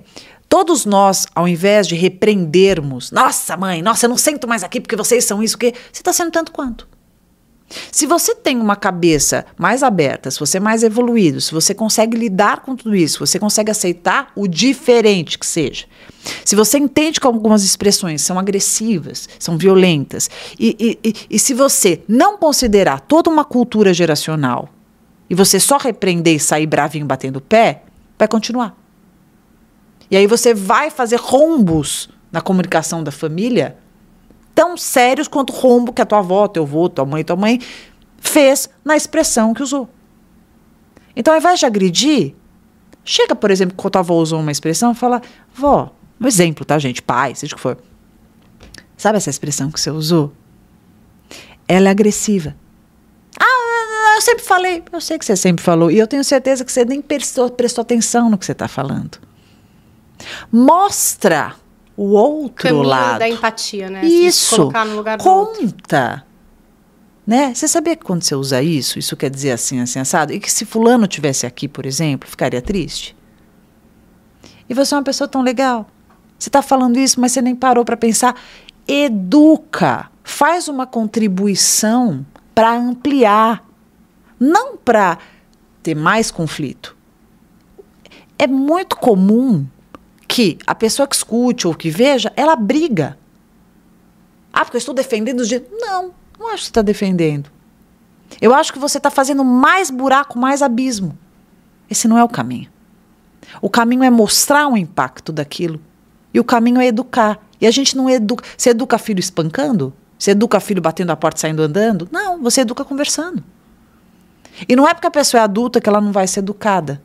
Todos 0.48 0.86
nós, 0.86 1.26
ao 1.34 1.46
invés 1.48 1.86
de 1.88 1.94
repreendermos, 1.96 3.10
nossa 3.10 3.56
mãe, 3.56 3.82
nossa, 3.82 4.06
eu 4.06 4.10
não 4.10 4.16
sento 4.16 4.46
mais 4.46 4.62
aqui 4.62 4.80
porque 4.80 4.94
vocês 4.96 5.24
são 5.24 5.42
isso, 5.42 5.58
que 5.58 5.72
você 5.92 6.00
está 6.00 6.12
sendo 6.12 6.30
tanto 6.30 6.52
quanto. 6.52 6.88
Se 7.92 8.04
você 8.06 8.34
tem 8.34 8.58
uma 8.58 8.74
cabeça 8.74 9.46
mais 9.56 9.82
aberta, 9.82 10.30
se 10.30 10.40
você 10.40 10.56
é 10.56 10.60
mais 10.60 10.82
evoluído, 10.82 11.40
se 11.40 11.52
você 11.52 11.72
consegue 11.72 12.16
lidar 12.16 12.60
com 12.62 12.74
tudo 12.74 12.94
isso, 12.96 13.24
você 13.24 13.38
consegue 13.38 13.70
aceitar 13.70 14.32
o 14.34 14.48
diferente 14.48 15.38
que 15.38 15.46
seja, 15.46 15.86
se 16.44 16.56
você 16.56 16.78
entende 16.78 17.20
que 17.20 17.26
algumas 17.26 17.62
expressões 17.64 18.22
são 18.22 18.38
agressivas, 18.38 19.28
são 19.38 19.56
violentas, 19.56 20.28
e, 20.58 20.76
e- 20.80 21.08
e- 21.08 21.14
e 21.30 21.38
se 21.38 21.54
você 21.54 22.02
não 22.08 22.36
considerar 22.36 23.00
toda 23.00 23.30
uma 23.30 23.44
cultura 23.44 23.94
geracional 23.94 24.68
e 25.28 25.34
você 25.34 25.60
só 25.60 25.76
repreender 25.78 26.34
e 26.34 26.40
sair 26.40 26.66
bravinho 26.66 27.06
batendo 27.06 27.36
o 27.36 27.40
pé, 27.40 27.84
vai 28.18 28.26
continuar. 28.26 28.76
E 30.10 30.16
aí 30.16 30.26
você 30.26 30.52
vai 30.52 30.90
fazer 30.90 31.20
rombos 31.20 32.08
na 32.32 32.40
comunicação 32.40 33.02
da 33.04 33.12
família 33.12 33.76
tão 34.60 34.76
sérios 34.76 35.26
quanto 35.26 35.54
o 35.54 35.56
rombo 35.56 35.90
que 35.90 36.02
a 36.02 36.04
tua 36.04 36.18
avó, 36.18 36.46
teu 36.46 36.64
avô, 36.64 36.86
tua 36.86 37.06
mãe, 37.06 37.24
tua 37.24 37.34
mãe 37.34 37.58
fez 38.18 38.68
na 38.84 38.94
expressão 38.94 39.54
que 39.54 39.62
usou. 39.62 39.88
Então, 41.16 41.32
ao 41.32 41.40
invés 41.40 41.58
de 41.58 41.64
agredir, 41.64 42.34
chega, 43.02 43.34
por 43.34 43.50
exemplo, 43.50 43.74
quando 43.74 43.96
a 43.96 44.00
avó 44.00 44.16
usou 44.16 44.38
uma 44.38 44.52
expressão, 44.52 44.94
fala, 44.94 45.22
vó, 45.54 45.94
um 46.20 46.26
exemplo, 46.26 46.62
tá, 46.62 46.78
gente? 46.78 47.00
Pai, 47.00 47.34
seja 47.34 47.54
o 47.54 47.56
que 47.56 47.62
for. 47.62 47.78
Sabe 48.98 49.16
essa 49.16 49.30
expressão 49.30 49.70
que 49.70 49.80
você 49.80 49.90
usou? 49.90 50.30
Ela 51.66 51.88
é 51.88 51.90
agressiva. 51.90 52.54
Ah, 53.38 54.14
eu 54.16 54.20
sempre 54.20 54.44
falei. 54.44 54.82
Eu 54.92 55.00
sei 55.00 55.18
que 55.18 55.24
você 55.24 55.36
sempre 55.36 55.64
falou. 55.64 55.90
E 55.90 55.98
eu 55.98 56.06
tenho 56.06 56.22
certeza 56.22 56.66
que 56.66 56.70
você 56.70 56.84
nem 56.84 57.00
prestou, 57.00 57.48
prestou 57.48 57.80
atenção 57.80 58.28
no 58.28 58.36
que 58.36 58.44
você 58.44 58.52
está 58.52 58.68
falando. 58.68 59.18
Mostra 60.52 61.54
o 62.00 62.12
outro 62.12 62.68
Caminho 62.68 62.82
lado. 62.82 63.18
da 63.18 63.28
empatia, 63.28 63.90
né? 63.90 64.02
Isso. 64.06 64.56
colocar 64.56 64.86
no 64.86 64.96
lugar 64.96 65.18
do 65.18 65.28
outro. 65.28 65.60
Conta. 65.60 66.24
Né? 67.26 67.52
Você 67.52 67.68
sabia 67.68 67.94
que 67.94 68.02
quando 68.02 68.22
você 68.22 68.34
usa 68.34 68.62
isso, 68.62 68.98
isso 68.98 69.14
quer 69.18 69.28
dizer 69.28 69.50
assim, 69.50 69.80
assim, 69.80 69.98
assado? 69.98 70.32
E 70.32 70.40
que 70.40 70.50
se 70.50 70.64
fulano 70.64 71.06
tivesse 71.06 71.44
aqui, 71.44 71.68
por 71.68 71.84
exemplo, 71.84 72.26
ficaria 72.26 72.62
triste? 72.62 73.14
E 74.66 74.72
você 74.72 74.94
é 74.94 74.96
uma 74.96 75.04
pessoa 75.04 75.28
tão 75.28 75.42
legal. 75.42 75.90
Você 76.38 76.48
está 76.48 76.62
falando 76.62 76.98
isso, 76.98 77.20
mas 77.20 77.32
você 77.32 77.42
nem 77.42 77.54
parou 77.54 77.84
para 77.84 77.98
pensar. 77.98 78.34
Educa. 78.88 80.10
Faz 80.24 80.68
uma 80.68 80.86
contribuição 80.86 82.24
para 82.54 82.72
ampliar. 82.72 83.62
Não 84.38 84.78
para 84.78 85.18
ter 85.82 85.94
mais 85.94 86.30
conflito. 86.30 86.96
É 88.38 88.46
muito 88.46 88.96
comum 88.96 89.66
que 90.30 90.58
a 90.64 90.76
pessoa 90.76 91.08
que 91.08 91.16
escute 91.16 91.66
ou 91.66 91.74
que 91.74 91.90
veja, 91.90 92.32
ela 92.36 92.54
briga. 92.54 93.18
Ah, 94.52 94.64
porque 94.64 94.76
eu 94.76 94.78
estou 94.78 94.94
defendendo 94.94 95.40
os 95.40 95.48
direitos. 95.48 95.76
Não, 95.80 96.12
não 96.38 96.46
acho 96.46 96.58
que 96.58 96.62
você 96.62 96.70
está 96.70 96.82
defendendo. 96.82 97.50
Eu 98.40 98.54
acho 98.54 98.72
que 98.72 98.78
você 98.78 98.98
está 98.98 99.10
fazendo 99.10 99.44
mais 99.44 99.90
buraco, 99.90 100.38
mais 100.38 100.62
abismo. 100.62 101.18
Esse 101.90 102.06
não 102.06 102.16
é 102.16 102.22
o 102.22 102.28
caminho. 102.28 102.70
O 103.60 103.68
caminho 103.68 104.04
é 104.04 104.10
mostrar 104.10 104.68
o 104.68 104.76
impacto 104.76 105.32
daquilo. 105.32 105.80
E 106.32 106.38
o 106.38 106.44
caminho 106.44 106.80
é 106.80 106.86
educar. 106.86 107.40
E 107.60 107.66
a 107.66 107.70
gente 107.72 107.96
não 107.96 108.08
educa. 108.08 108.44
Você 108.56 108.70
educa 108.70 108.98
filho 108.98 109.18
espancando? 109.18 109.92
Você 110.16 110.30
educa 110.30 110.60
filho 110.60 110.80
batendo 110.80 111.10
a 111.10 111.16
porta 111.16 111.40
saindo 111.40 111.60
andando? 111.60 112.08
Não, 112.12 112.40
você 112.40 112.60
educa 112.60 112.84
conversando. 112.84 113.42
E 114.68 114.76
não 114.76 114.86
é 114.86 114.94
porque 114.94 115.08
a 115.08 115.10
pessoa 115.10 115.40
é 115.40 115.44
adulta 115.44 115.80
que 115.80 115.88
ela 115.88 116.00
não 116.00 116.12
vai 116.12 116.28
ser 116.28 116.38
educada. 116.38 117.02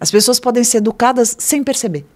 As 0.00 0.10
pessoas 0.10 0.40
podem 0.40 0.64
ser 0.64 0.78
educadas 0.78 1.36
sem 1.38 1.62
perceber. 1.62 2.06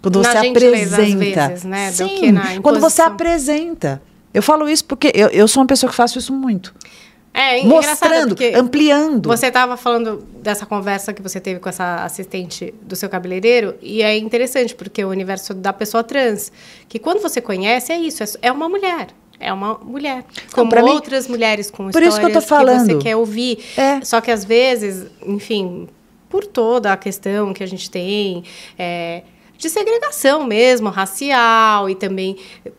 Quando 0.00 0.20
Na 0.22 0.30
você 0.32 0.38
apresenta. 0.48 1.48
vezes, 1.48 1.64
né, 1.64 1.92
Sim, 1.92 2.08
que 2.08 2.60
quando 2.60 2.80
você 2.80 3.02
apresenta. 3.02 4.02
Eu 4.34 4.42
falo 4.42 4.68
isso 4.68 4.84
porque 4.84 5.12
eu, 5.14 5.28
eu 5.28 5.46
sou 5.46 5.60
uma 5.62 5.66
pessoa 5.66 5.90
que 5.90 5.96
faço 5.96 6.18
isso 6.18 6.32
muito. 6.32 6.74
É, 7.34 7.62
Mostrando, 7.64 8.36
ampliando. 8.56 9.26
Você 9.28 9.46
estava 9.46 9.76
falando 9.76 10.22
dessa 10.42 10.66
conversa 10.66 11.12
que 11.14 11.22
você 11.22 11.40
teve 11.40 11.60
com 11.60 11.68
essa 11.68 12.04
assistente 12.04 12.74
do 12.82 12.94
seu 12.94 13.08
cabeleireiro, 13.08 13.74
e 13.80 14.02
é 14.02 14.18
interessante, 14.18 14.74
porque 14.74 15.02
o 15.04 15.08
universo 15.08 15.54
da 15.54 15.72
pessoa 15.72 16.04
trans, 16.04 16.52
que 16.88 16.98
quando 16.98 17.20
você 17.22 17.40
conhece, 17.40 17.90
é 17.92 17.98
isso, 17.98 18.22
é- 18.22 18.26
é 18.42 18.52
uma 18.52 18.68
mulher. 18.68 19.08
É 19.40 19.50
uma 19.52 19.78
mulher. 19.78 20.24
Como 20.52 20.68
pra 20.70 20.82
mim- 20.82 20.90
outras 20.90 21.26
mulheres 21.26 21.70
com 21.70 21.90
Por 21.90 22.02
isso 22.02 22.18
que 22.20 22.26
eu 22.26 22.32
tô 22.32 22.38
histórias 22.38 22.44
falando. 22.76 22.86
você 22.92 22.98
quer 22.98 23.16
ouvir. 23.16 23.58
É. 23.78 24.00
Só 24.04 24.20
que 24.20 24.30
às 24.30 24.44
vezes, 24.44 25.06
enfim, 25.26 25.88
por 26.32 26.46
toda 26.46 26.90
a 26.90 26.96
questão 26.96 27.52
que 27.52 27.62
a 27.62 27.66
gente 27.66 27.90
tem, 27.90 28.42
é, 28.78 29.22
de 29.58 29.68
segregação 29.68 30.46
mesmo, 30.46 30.88
racial, 30.88 31.90
e 31.90 31.94
também 31.94 32.38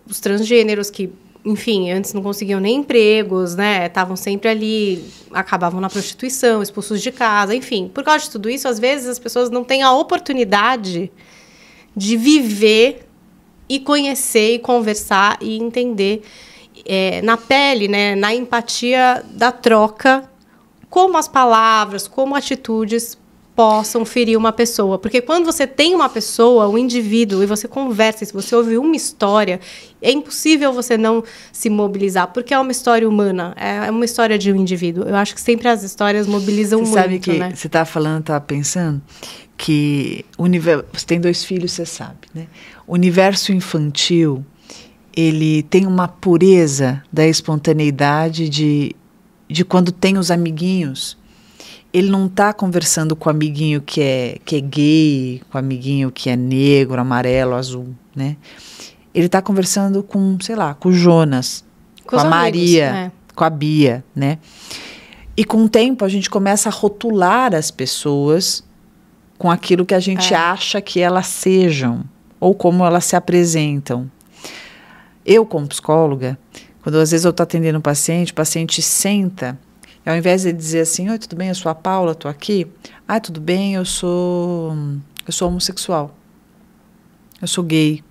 os 0.09 0.19
transgêneros 0.19 0.89
que, 0.89 1.13
enfim, 1.45 1.91
antes 1.91 2.15
não 2.15 2.23
conseguiam 2.23 2.59
nem 2.59 2.77
empregos, 2.77 3.55
né? 3.55 3.85
Estavam 3.85 4.15
sempre 4.15 4.49
ali, 4.49 5.05
acabavam 5.31 5.79
na 5.79 5.87
prostituição, 5.87 6.63
expulsos 6.63 6.99
de 6.99 7.11
casa, 7.11 7.53
enfim. 7.53 7.91
Por 7.93 8.03
causa 8.03 8.25
de 8.25 8.31
tudo 8.31 8.49
isso, 8.49 8.67
às 8.67 8.79
vezes 8.79 9.07
as 9.07 9.19
pessoas 9.19 9.51
não 9.51 9.63
têm 9.63 9.83
a 9.83 9.93
oportunidade 9.93 11.11
de 11.95 12.17
viver 12.17 13.07
e 13.69 13.79
conhecer 13.79 14.55
e 14.55 14.59
conversar 14.59 15.37
e 15.39 15.59
entender 15.59 16.23
é, 16.87 17.21
na 17.21 17.37
pele, 17.37 17.87
né, 17.87 18.15
na 18.15 18.33
empatia 18.33 19.23
da 19.29 19.51
troca, 19.51 20.27
como 20.89 21.19
as 21.19 21.27
palavras, 21.27 22.07
como 22.07 22.35
atitudes 22.35 23.15
possam 23.55 24.03
ferir 24.03 24.37
uma 24.37 24.51
pessoa. 24.51 24.97
Porque 24.97 25.21
quando 25.21 25.45
você 25.45 25.67
tem 25.67 25.93
uma 25.93 26.09
pessoa, 26.09 26.67
um 26.67 26.77
indivíduo, 26.77 27.43
e 27.43 27.45
você 27.45 27.67
conversa, 27.67 28.23
e 28.23 28.27
se 28.27 28.33
você 28.33 28.55
ouve 28.55 28.77
uma 28.77 28.95
história, 28.95 29.59
é 30.01 30.11
impossível 30.11 30.73
você 30.73 30.97
não 30.97 31.23
se 31.51 31.69
mobilizar, 31.69 32.27
porque 32.33 32.53
é 32.53 32.59
uma 32.59 32.71
história 32.71 33.07
humana, 33.07 33.53
é 33.55 33.89
uma 33.91 34.05
história 34.05 34.37
de 34.37 34.51
um 34.51 34.55
indivíduo. 34.55 35.03
Eu 35.03 35.15
acho 35.15 35.35
que 35.35 35.41
sempre 35.41 35.67
as 35.67 35.83
histórias 35.83 36.25
mobilizam 36.27 36.79
Você 36.79 36.91
muito, 36.91 37.01
sabe 37.01 37.19
que 37.19 37.33
né? 37.33 37.51
você 37.55 37.67
estava 37.67 37.85
falando, 37.85 38.21
estava 38.21 38.41
pensando 38.41 39.01
que 39.55 40.25
universo, 40.37 40.85
você 40.91 41.05
tem 41.05 41.21
dois 41.21 41.45
filhos, 41.45 41.71
você 41.71 41.85
sabe, 41.85 42.27
né? 42.33 42.47
O 42.87 42.93
universo 42.93 43.53
infantil, 43.53 44.43
ele 45.15 45.63
tem 45.63 45.85
uma 45.85 46.07
pureza 46.07 47.03
da 47.11 47.25
espontaneidade 47.25 48.49
de, 48.49 48.95
de 49.47 49.63
quando 49.63 49.91
tem 49.91 50.17
os 50.17 50.31
amiguinhos. 50.31 51.17
Ele 51.93 52.09
não 52.09 52.25
está 52.25 52.51
conversando 52.51 53.15
com 53.15 53.29
o 53.29 53.31
amiguinho 53.31 53.79
que 53.79 54.01
é, 54.01 54.37
que 54.43 54.55
é 54.55 54.59
gay, 54.59 55.41
com 55.49 55.57
o 55.57 55.59
amiguinho 55.59 56.11
que 56.11 56.29
é 56.29 56.35
negro, 56.35 56.99
amarelo, 56.99 57.53
azul, 57.53 57.93
né? 58.15 58.35
Ele 59.13 59.27
está 59.27 59.41
conversando 59.43 60.01
com, 60.01 60.37
sei 60.41 60.55
lá, 60.55 60.73
com 60.73 60.89
o 60.89 60.93
Jonas, 60.93 61.63
com, 62.03 62.11
Com 62.11 62.15
a 62.17 62.21
amigos, 62.21 62.35
Maria, 62.37 62.85
é. 62.85 63.11
com 63.35 63.43
a 63.43 63.49
Bia, 63.49 64.03
né? 64.15 64.39
E 65.37 65.45
com 65.45 65.65
o 65.65 65.69
tempo 65.69 66.03
a 66.03 66.09
gente 66.09 66.29
começa 66.31 66.67
a 66.69 66.71
rotular 66.71 67.53
as 67.53 67.69
pessoas 67.69 68.63
com 69.37 69.51
aquilo 69.51 69.85
que 69.85 69.93
a 69.93 69.99
gente 69.99 70.33
É. 70.33 70.37
acha 70.37 70.81
que 70.81 70.99
elas 70.99 71.27
sejam 71.27 72.03
ou 72.39 72.55
como 72.55 72.83
elas 72.83 73.05
se 73.05 73.15
apresentam. 73.15 74.09
Eu, 75.25 75.45
como 75.45 75.67
psicóloga, 75.67 76.37
quando 76.81 76.95
às 76.95 77.11
vezes 77.11 77.23
eu 77.23 77.29
estou 77.31 77.43
atendendo 77.43 77.77
um 77.77 77.81
paciente, 77.81 78.31
o 78.31 78.35
paciente 78.35 78.81
senta, 78.81 79.57
ao 80.05 80.15
invés 80.15 80.43
de 80.43 80.51
dizer 80.51 80.81
assim, 80.81 81.09
oi, 81.09 81.17
tudo 81.17 81.35
bem, 81.35 81.49
eu 81.49 81.55
sou 81.55 81.71
a 81.71 81.75
Paula, 81.75 82.11
estou 82.11 82.29
aqui. 82.29 82.67
Ah, 83.07 83.19
tudo 83.19 83.39
bem, 83.39 83.75
eu 83.75 83.85
sou, 83.85 84.73
eu 85.25 85.31
sou 85.31 85.47
homossexual. 85.47 86.15
Eu 87.41 87.47
sou 87.47 87.63
gay. 87.63 88.03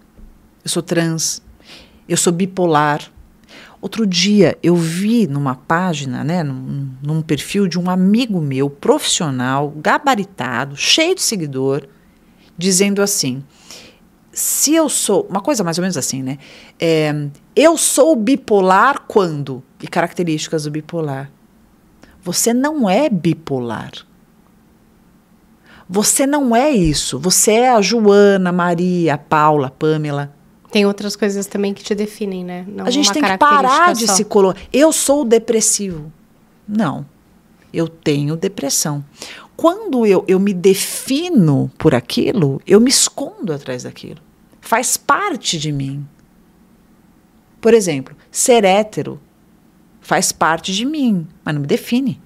Eu 0.64 0.70
sou 0.70 0.82
trans. 0.82 1.42
Eu 2.08 2.16
sou 2.16 2.32
bipolar. 2.32 3.10
Outro 3.80 4.06
dia 4.06 4.56
eu 4.62 4.76
vi 4.76 5.26
numa 5.26 5.56
página, 5.56 6.22
né, 6.22 6.42
num, 6.42 6.88
num 7.02 7.20
perfil 7.20 7.66
de 7.66 7.78
um 7.78 7.90
amigo 7.90 8.40
meu, 8.40 8.70
profissional, 8.70 9.70
gabaritado, 9.76 10.76
cheio 10.76 11.16
de 11.16 11.22
seguidor, 11.22 11.88
dizendo 12.56 13.02
assim: 13.02 13.42
se 14.32 14.74
eu 14.74 14.88
sou. 14.88 15.26
Uma 15.28 15.40
coisa 15.40 15.64
mais 15.64 15.78
ou 15.78 15.82
menos 15.82 15.96
assim, 15.96 16.22
né? 16.22 16.38
É, 16.78 17.12
eu 17.56 17.76
sou 17.76 18.14
bipolar 18.14 19.02
quando? 19.08 19.62
E 19.82 19.88
características 19.88 20.64
do 20.64 20.70
bipolar. 20.70 21.30
Você 22.22 22.54
não 22.54 22.88
é 22.88 23.08
bipolar. 23.08 23.92
Você 25.88 26.26
não 26.26 26.54
é 26.54 26.70
isso. 26.70 27.18
Você 27.18 27.52
é 27.52 27.70
a 27.70 27.82
Joana, 27.82 28.50
a 28.50 28.52
Maria, 28.52 29.14
a 29.14 29.18
Paula, 29.18 29.66
a 29.66 29.70
Pamela. 29.70 30.34
Tem 30.70 30.86
outras 30.86 31.14
coisas 31.16 31.46
também 31.46 31.74
que 31.74 31.82
te 31.82 31.94
definem, 31.94 32.44
né? 32.44 32.64
Não 32.66 32.86
A 32.86 32.90
gente 32.90 33.12
tem 33.12 33.22
que 33.22 33.36
parar 33.36 33.92
de 33.92 34.06
só. 34.06 34.14
se 34.14 34.24
colocar. 34.24 34.58
Eu 34.72 34.90
sou 34.90 35.24
depressivo. 35.24 36.10
Não. 36.66 37.04
Eu 37.72 37.88
tenho 37.88 38.36
depressão. 38.36 39.04
Quando 39.54 40.06
eu, 40.06 40.24
eu 40.26 40.40
me 40.40 40.54
defino 40.54 41.70
por 41.76 41.94
aquilo, 41.94 42.60
eu 42.66 42.80
me 42.80 42.88
escondo 42.88 43.52
atrás 43.52 43.82
daquilo. 43.82 44.20
Faz 44.60 44.96
parte 44.96 45.58
de 45.58 45.70
mim. 45.70 46.06
Por 47.60 47.74
exemplo, 47.74 48.16
ser 48.30 48.64
hétero 48.64 49.20
faz 50.02 50.32
parte 50.32 50.74
de 50.74 50.84
mim, 50.84 51.26
mas 51.42 51.54
não 51.54 51.62
me 51.62 51.66
define. 51.66 52.20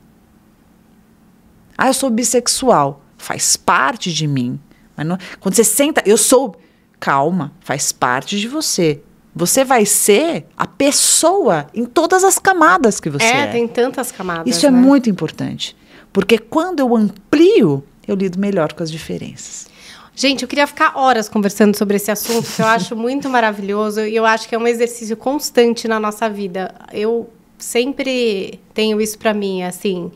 Ah, 1.79 1.89
eu 1.89 1.95
sou 1.95 2.11
bissexual. 2.11 3.03
Faz 3.19 3.57
parte 3.57 4.13
de 4.13 4.27
mim. 4.27 4.59
Mas 4.97 5.07
não, 5.07 5.19
quando 5.39 5.55
você 5.55 5.65
senta, 5.65 6.03
eu 6.05 6.17
sou. 6.17 6.57
Calma, 6.99 7.53
faz 7.61 7.93
parte 7.93 8.39
de 8.41 8.49
você. 8.49 9.03
Você 9.35 9.63
vai 9.65 9.85
ser 9.85 10.47
a 10.57 10.67
pessoa 10.67 11.67
em 11.75 11.85
todas 11.85 12.25
as 12.25 12.39
camadas 12.39 12.99
que 12.99 13.11
você 13.11 13.27
é. 13.27 13.41
É, 13.43 13.47
tem 13.49 13.69
tantas 13.69 14.11
camadas. 14.11 14.47
Isso 14.47 14.67
é 14.67 14.71
né? 14.71 14.79
muito 14.79 15.11
importante. 15.11 15.77
Porque 16.11 16.39
quando 16.39 16.81
eu 16.81 16.97
amplio, 16.97 17.85
eu 18.09 18.17
lido 18.17 18.39
melhor 18.39 18.73
com 18.73 18.83
as 18.83 18.91
diferenças. 18.91 19.67
Gente, 20.15 20.41
eu 20.41 20.49
queria 20.49 20.67
ficar 20.67 20.97
horas 20.97 21.29
conversando 21.29 21.77
sobre 21.77 21.97
esse 21.97 22.11
assunto, 22.11 22.51
que 22.51 22.63
eu 22.63 22.67
acho 22.67 22.97
muito 22.97 23.29
maravilhoso 23.29 24.01
e 24.01 24.17
eu 24.17 24.25
acho 24.25 24.49
que 24.49 24.55
é 24.55 24.59
um 24.59 24.67
exercício 24.67 25.15
constante 25.15 25.87
na 25.87 26.01
nossa 26.01 26.31
vida. 26.31 26.75
Eu 26.91 27.29
sempre 27.59 28.61
tenho 28.75 29.01
isso 29.01 29.19
para 29.19 29.33
mim, 29.35 29.63
assim, 29.63 30.11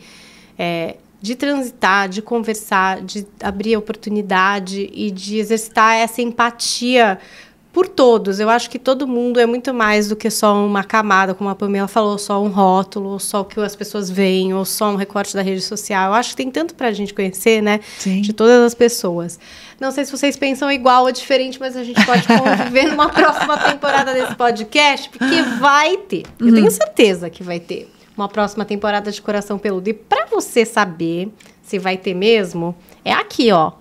é, 0.58 0.96
de 1.20 1.34
transitar, 1.34 2.08
de 2.08 2.22
conversar, 2.22 3.02
de 3.02 3.26
abrir 3.42 3.76
oportunidade 3.76 4.90
e 4.92 5.10
de 5.10 5.38
exercitar 5.38 5.96
essa 5.96 6.22
empatia 6.22 7.18
por 7.72 7.86
todos. 7.86 8.40
Eu 8.40 8.48
acho 8.48 8.68
que 8.68 8.78
todo 8.78 9.06
mundo 9.06 9.38
é 9.38 9.46
muito 9.46 9.72
mais 9.72 10.08
do 10.08 10.16
que 10.16 10.30
só 10.30 10.64
uma 10.64 10.82
camada, 10.82 11.34
como 11.34 11.48
a 11.48 11.54
Pamela 11.54 11.86
falou, 11.86 12.18
só 12.18 12.42
um 12.42 12.48
rótulo, 12.48 13.10
ou 13.10 13.18
só 13.18 13.40
o 13.40 13.44
que 13.44 13.60
as 13.60 13.76
pessoas 13.76 14.10
veem, 14.10 14.52
ou 14.54 14.64
só 14.64 14.90
um 14.90 14.96
recorte 14.96 15.34
da 15.34 15.42
rede 15.42 15.60
social. 15.60 16.10
Eu 16.10 16.14
acho 16.14 16.30
que 16.30 16.36
tem 16.36 16.50
tanto 16.50 16.74
pra 16.74 16.92
gente 16.92 17.14
conhecer, 17.14 17.62
né? 17.62 17.80
Sim. 17.98 18.20
De 18.20 18.32
todas 18.32 18.62
as 18.64 18.74
pessoas. 18.74 19.38
Não 19.80 19.90
sei 19.90 20.04
se 20.04 20.10
vocês 20.10 20.36
pensam 20.36 20.70
igual 20.70 21.04
ou 21.04 21.12
diferente, 21.12 21.58
mas 21.58 21.76
a 21.76 21.84
gente 21.84 22.04
pode 22.04 22.26
conviver 22.26 22.90
numa 22.90 23.08
próxima 23.10 23.56
temporada 23.56 24.12
desse 24.12 24.34
podcast, 24.34 25.08
porque 25.08 25.42
vai 25.60 25.96
ter. 25.96 26.24
Eu 26.38 26.52
tenho 26.52 26.70
certeza 26.70 27.30
que 27.30 27.42
vai 27.42 27.60
ter 27.60 27.90
uma 28.16 28.28
próxima 28.28 28.64
temporada 28.64 29.10
de 29.10 29.22
Coração 29.22 29.58
Peludo. 29.58 29.88
E 29.88 29.94
pra 29.94 30.26
você 30.26 30.66
saber 30.66 31.32
se 31.62 31.78
vai 31.78 31.96
ter 31.96 32.14
mesmo, 32.14 32.74
é 33.04 33.12
aqui, 33.12 33.50
ó. 33.52 33.72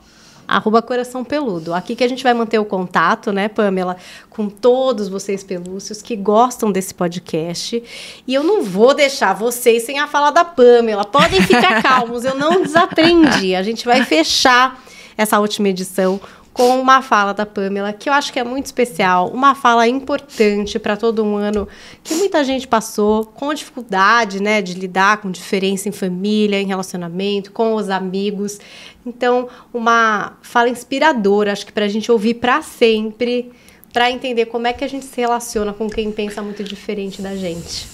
Arroba 0.49 0.81
Coração 0.81 1.23
Peludo. 1.23 1.73
Aqui 1.73 1.95
que 1.95 2.03
a 2.03 2.07
gente 2.07 2.23
vai 2.23 2.33
manter 2.33 2.57
o 2.57 2.65
contato, 2.65 3.31
né, 3.31 3.47
Pamela, 3.47 3.95
com 4.29 4.49
todos 4.49 5.07
vocês 5.07 5.43
pelúcios 5.43 6.01
que 6.01 6.15
gostam 6.15 6.71
desse 6.71 6.93
podcast. 6.93 7.83
E 8.27 8.33
eu 8.33 8.43
não 8.43 8.63
vou 8.63 8.95
deixar 8.95 9.33
vocês 9.33 9.83
sem 9.83 9.99
a 9.99 10.07
fala 10.07 10.31
da 10.31 10.43
Pamela. 10.43 11.05
Podem 11.05 11.41
ficar 11.41 11.81
calmos, 11.83 12.25
eu 12.25 12.35
não 12.35 12.63
desaprendi. 12.63 13.53
A 13.53 13.61
gente 13.61 13.85
vai 13.85 14.03
fechar 14.03 14.81
essa 15.15 15.39
última 15.39 15.69
edição 15.69 16.19
com 16.59 16.77
uma 16.77 17.01
fala 17.01 17.33
da 17.33 17.45
Pamela, 17.45 17.93
que 17.93 18.09
eu 18.09 18.13
acho 18.13 18.33
que 18.33 18.37
é 18.37 18.43
muito 18.43 18.65
especial, 18.65 19.29
uma 19.29 19.55
fala 19.55 19.87
importante 19.87 20.77
para 20.77 20.97
todo 20.97 21.23
um 21.23 21.37
ano 21.37 21.65
que 22.03 22.13
muita 22.15 22.43
gente 22.43 22.67
passou 22.67 23.23
com 23.23 23.53
dificuldade, 23.53 24.43
né, 24.43 24.61
de 24.61 24.73
lidar 24.73 25.21
com 25.21 25.31
diferença 25.31 25.87
em 25.87 25.93
família, 25.93 26.59
em 26.59 26.65
relacionamento, 26.65 27.53
com 27.53 27.75
os 27.75 27.89
amigos. 27.89 28.59
Então, 29.05 29.47
uma 29.73 30.37
fala 30.41 30.67
inspiradora, 30.67 31.53
acho 31.53 31.65
que 31.65 31.71
para 31.71 31.85
a 31.85 31.87
gente 31.87 32.11
ouvir 32.11 32.33
para 32.33 32.61
sempre, 32.61 33.53
para 33.93 34.11
entender 34.11 34.47
como 34.47 34.67
é 34.67 34.73
que 34.73 34.83
a 34.83 34.89
gente 34.89 35.05
se 35.05 35.21
relaciona 35.21 35.71
com 35.71 35.89
quem 35.89 36.11
pensa 36.11 36.41
muito 36.41 36.61
diferente 36.61 37.21
da 37.21 37.37
gente. 37.37 37.87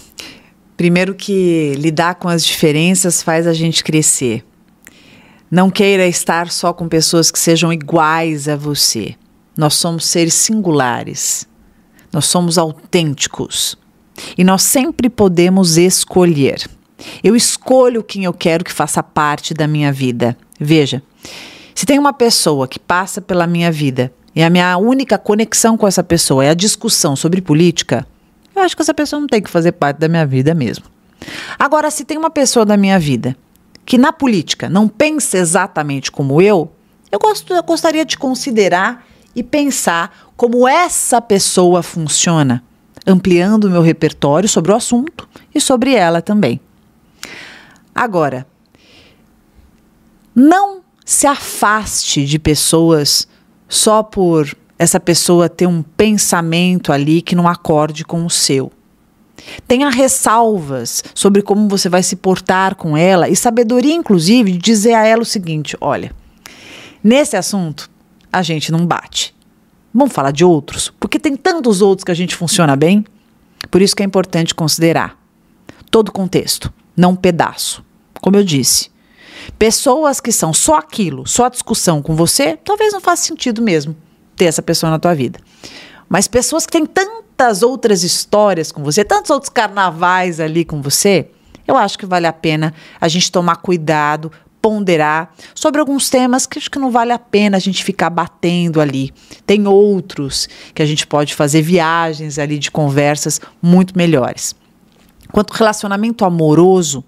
Primeiro 0.75 1.13
que 1.13 1.75
lidar 1.78 2.15
com 2.15 2.28
as 2.28 2.43
diferenças 2.43 3.21
faz 3.21 3.45
a 3.45 3.54
gente 3.54 3.84
crescer. 3.84 4.43
Não 5.49 5.69
queira 5.69 6.08
estar 6.08 6.49
só 6.49 6.73
com 6.73 6.88
pessoas 6.88 7.29
que 7.29 7.38
sejam 7.38 7.71
iguais 7.71 8.47
a 8.47 8.55
você. 8.55 9.15
nós 9.58 9.75
somos 9.75 10.05
seres 10.05 10.34
singulares, 10.34 11.47
nós 12.12 12.25
somos 12.25 12.58
autênticos 12.58 13.77
e 14.38 14.43
nós 14.43 14.63
sempre 14.63 15.10
podemos 15.10 15.77
escolher. 15.77 16.67
Eu 17.23 17.36
escolho 17.36 18.03
quem 18.03 18.23
eu 18.25 18.34
quero 18.34 18.63
que 18.63 18.73
faça 18.73 19.01
parte 19.03 19.53
da 19.53 19.67
minha 19.67 19.93
vida. 19.93 20.36
Veja, 20.60 21.01
se 21.73 21.86
tem 21.86 21.99
uma 21.99 22.12
pessoa 22.12 22.67
que 22.67 22.79
passa 22.79 23.21
pela 23.21 23.47
minha 23.47 23.71
vida 23.71 24.12
e 24.36 24.41
a 24.41 24.49
minha 24.49 24.75
única 24.77 25.17
conexão 25.17 25.77
com 25.77 25.88
essa 25.88 26.03
pessoa 26.03 26.43
é 26.43 26.49
a 26.49 26.55
discussão 26.55 27.15
sobre 27.15 27.41
política, 27.41 28.05
eu 28.55 28.62
acho 28.62 28.75
que 28.75 28.81
essa 28.81 28.93
pessoa 28.93 29.19
não 29.19 29.27
tem 29.27 29.41
que 29.41 29.49
fazer 29.49 29.73
parte 29.73 29.99
da 29.99 30.08
minha 30.08 30.25
vida 30.25 30.53
mesmo. 30.53 30.86
Agora, 31.60 31.91
se 31.91 32.03
tem 32.03 32.17
uma 32.17 32.29
pessoa 32.29 32.65
da 32.65 32.75
minha 32.75 32.99
vida 32.99 33.38
que 33.86 33.98
na 33.98 34.12
política 34.12 34.69
não 34.69 34.88
pensa 34.88 35.38
exatamente 35.38 36.12
como 36.12 36.41
eu, 36.41 36.71
eu, 37.12 37.19
eu 37.50 37.63
gostaria 37.63 38.04
de 38.04 38.17
considerar 38.17 39.06
e 39.36 39.43
pensar 39.43 40.32
como 40.36 40.67
essa 40.67 41.21
pessoa 41.21 41.84
funciona, 41.84 42.63
ampliando 43.06 43.65
o 43.65 43.69
meu 43.69 43.82
repertório 43.82 44.50
sobre 44.50 44.71
o 44.71 44.76
assunto 44.76 45.28
e 45.54 45.62
sobre 45.62 45.93
ela 45.93 46.21
também. 46.21 46.60
Agora, 47.93 48.48
não 50.34 50.82
se 51.06 51.28
afaste 51.28 52.26
de 52.26 52.39
pessoas 52.39 53.28
só 53.69 54.02
por 54.02 54.56
essa 54.78 55.00
pessoa 55.00 55.48
ter 55.48 55.67
um 55.67 55.82
pensamento 55.82 56.91
ali 56.91 57.21
que 57.21 57.36
não 57.36 57.48
acorde 57.48 58.04
com 58.04 58.26
o 58.26 58.30
seu. 58.30 58.71
Tenha 59.67 59.89
ressalvas 59.89 61.04
sobre 61.13 61.41
como 61.41 61.67
você 61.67 61.89
vai 61.89 62.04
se 62.04 62.15
portar 62.15 62.76
com 62.76 62.95
ela 62.95 63.30
e 63.30 63.36
sabedoria, 63.36 63.93
inclusive, 63.93 64.52
de 64.54 64.58
dizer 64.58 64.93
a 64.93 65.06
ela 65.06 65.21
o 65.21 65.26
seguinte: 65.26 65.78
olha, 65.82 66.12
nesse 67.04 67.36
assunto 67.36 67.89
a 68.32 68.41
gente 68.41 68.71
não 68.71 68.86
bate. 68.86 69.34
Vamos 69.93 70.13
falar 70.13 70.32
de 70.32 70.43
outros, 70.43 70.91
porque 71.00 71.17
tem 71.17 71.38
tantos 71.38 71.82
outros 71.82 72.04
que 72.04 72.12
a 72.12 72.15
gente 72.15 72.36
funciona 72.36 72.76
bem. 72.76 73.06
Por 73.71 73.82
isso 73.82 73.95
que 73.95 74.04
é 74.04 74.06
importante 74.06 74.54
considerar 74.54 75.17
todo 75.89 76.10
o 76.10 76.12
contexto, 76.12 76.71
não 76.95 77.12
um 77.12 77.15
pedaço. 77.15 77.84
Como 78.21 78.36
eu 78.36 78.43
disse, 78.43 78.89
pessoas 79.58 80.19
que 80.19 80.32
são 80.32 80.54
só 80.54 80.76
aquilo, 80.76 81.26
só 81.26 81.48
discussão 81.48 82.02
com 82.02 82.15
você, 82.15 82.58
talvez 82.58 82.91
não 82.91 83.00
faça 83.00 83.24
sentido 83.24 83.62
mesmo 83.62 83.95
ter 84.36 84.45
essa 84.45 84.62
pessoa 84.62 84.89
na 84.89 85.00
tua 85.00 85.15
vida. 85.15 85.39
Mas 86.07 86.27
pessoas 86.27 86.65
que 86.65 86.71
têm 86.71 86.85
tantas 86.85 87.63
outras 87.63 88.03
histórias 88.03 88.71
com 88.71 88.83
você, 88.83 89.03
tantos 89.03 89.31
outros 89.31 89.49
carnavais 89.49 90.39
ali 90.39 90.63
com 90.63 90.81
você, 90.81 91.29
eu 91.67 91.75
acho 91.75 91.97
que 91.97 92.05
vale 92.05 92.27
a 92.27 92.33
pena 92.33 92.73
a 93.01 93.07
gente 93.07 93.31
tomar 93.31 93.57
cuidado, 93.57 94.31
ponderar 94.61 95.33
sobre 95.53 95.79
alguns 95.79 96.09
temas 96.09 96.45
que 96.45 96.57
acho 96.57 96.71
que 96.71 96.79
não 96.79 96.89
vale 96.89 97.11
a 97.11 97.19
pena 97.19 97.57
a 97.57 97.59
gente 97.59 97.83
ficar 97.83 98.09
batendo 98.09 98.81
ali. 98.81 99.13
Tem 99.45 99.67
outros 99.67 100.47
que 100.73 100.81
a 100.81 100.85
gente 100.85 101.05
pode 101.05 101.35
fazer 101.35 101.61
viagens 101.61 102.39
ali 102.39 102.57
de 102.57 102.71
conversas 102.71 103.39
muito 103.61 103.97
melhores. 103.97 104.55
Quanto 105.31 105.51
ao 105.51 105.57
relacionamento 105.57 106.25
amoroso, 106.25 107.03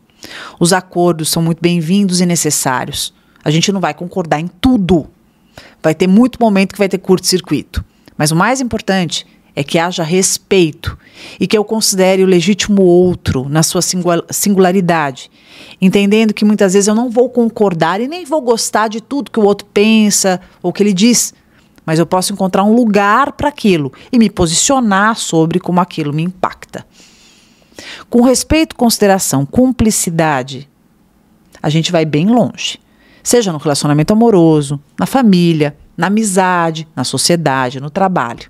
os 0.60 0.73
acordos 0.73 1.29
são 1.29 1.41
muito 1.41 1.60
bem-vindos 1.60 2.19
e 2.21 2.25
necessários. 2.25 3.13
A 3.43 3.49
gente 3.49 3.71
não 3.71 3.79
vai 3.79 3.93
concordar 3.93 4.39
em 4.39 4.47
tudo. 4.47 5.07
Vai 5.81 5.95
ter 5.95 6.07
muito 6.07 6.39
momento 6.39 6.73
que 6.73 6.79
vai 6.79 6.89
ter 6.89 6.97
curto-circuito. 6.97 7.83
Mas 8.17 8.32
o 8.32 8.36
mais 8.36 8.60
importante 8.62 9.25
é 9.56 9.63
que 9.63 9.80
haja 9.80 10.03
respeito 10.03 10.97
e 11.39 11.47
que 11.47 11.58
eu 11.58 11.63
considere 11.63 12.23
o 12.23 12.27
legítimo 12.27 12.84
outro 12.84 13.49
na 13.49 13.63
sua 13.63 13.82
singularidade, 13.82 15.32
entendendo 15.82 16.34
que 16.34 16.45
muitas 16.45 16.73
vezes 16.73 16.88
eu 16.88 16.93
não 16.93 17.10
vou 17.10 17.30
concordar 17.30 17.99
e 17.99 18.08
nem 18.08 18.23
vou 18.23 18.41
gostar 18.41 18.88
de 18.88 19.01
tudo 19.01 19.32
que 19.32 19.39
o 19.39 19.43
outro 19.43 19.67
pensa 19.73 20.39
ou 20.62 20.71
que 20.71 20.84
ele 20.84 20.93
diz, 20.93 21.34
mas 21.86 21.97
eu 21.97 22.06
posso 22.06 22.34
encontrar 22.34 22.63
um 22.63 22.75
lugar 22.75 23.32
para 23.32 23.49
aquilo 23.49 23.91
e 24.12 24.19
me 24.19 24.30
posicionar 24.30 25.15
sobre 25.15 25.60
como 25.60 25.80
aquilo 25.80 26.13
me 26.13 26.21
impacta. 26.21 26.86
Com 28.10 28.21
respeito, 28.21 28.75
consideração, 28.75 29.45
cumplicidade, 29.45 30.69
a 31.62 31.69
gente 31.69 31.91
vai 31.91 32.06
bem 32.06 32.27
longe. 32.27 32.80
Seja 33.23 33.51
no 33.51 33.58
relacionamento 33.58 34.13
amoroso, 34.13 34.80
na 34.99 35.06
família, 35.06 35.75
na 35.97 36.07
amizade, 36.07 36.88
na 36.95 37.03
sociedade, 37.03 37.79
no 37.81 37.89
trabalho. 37.89 38.49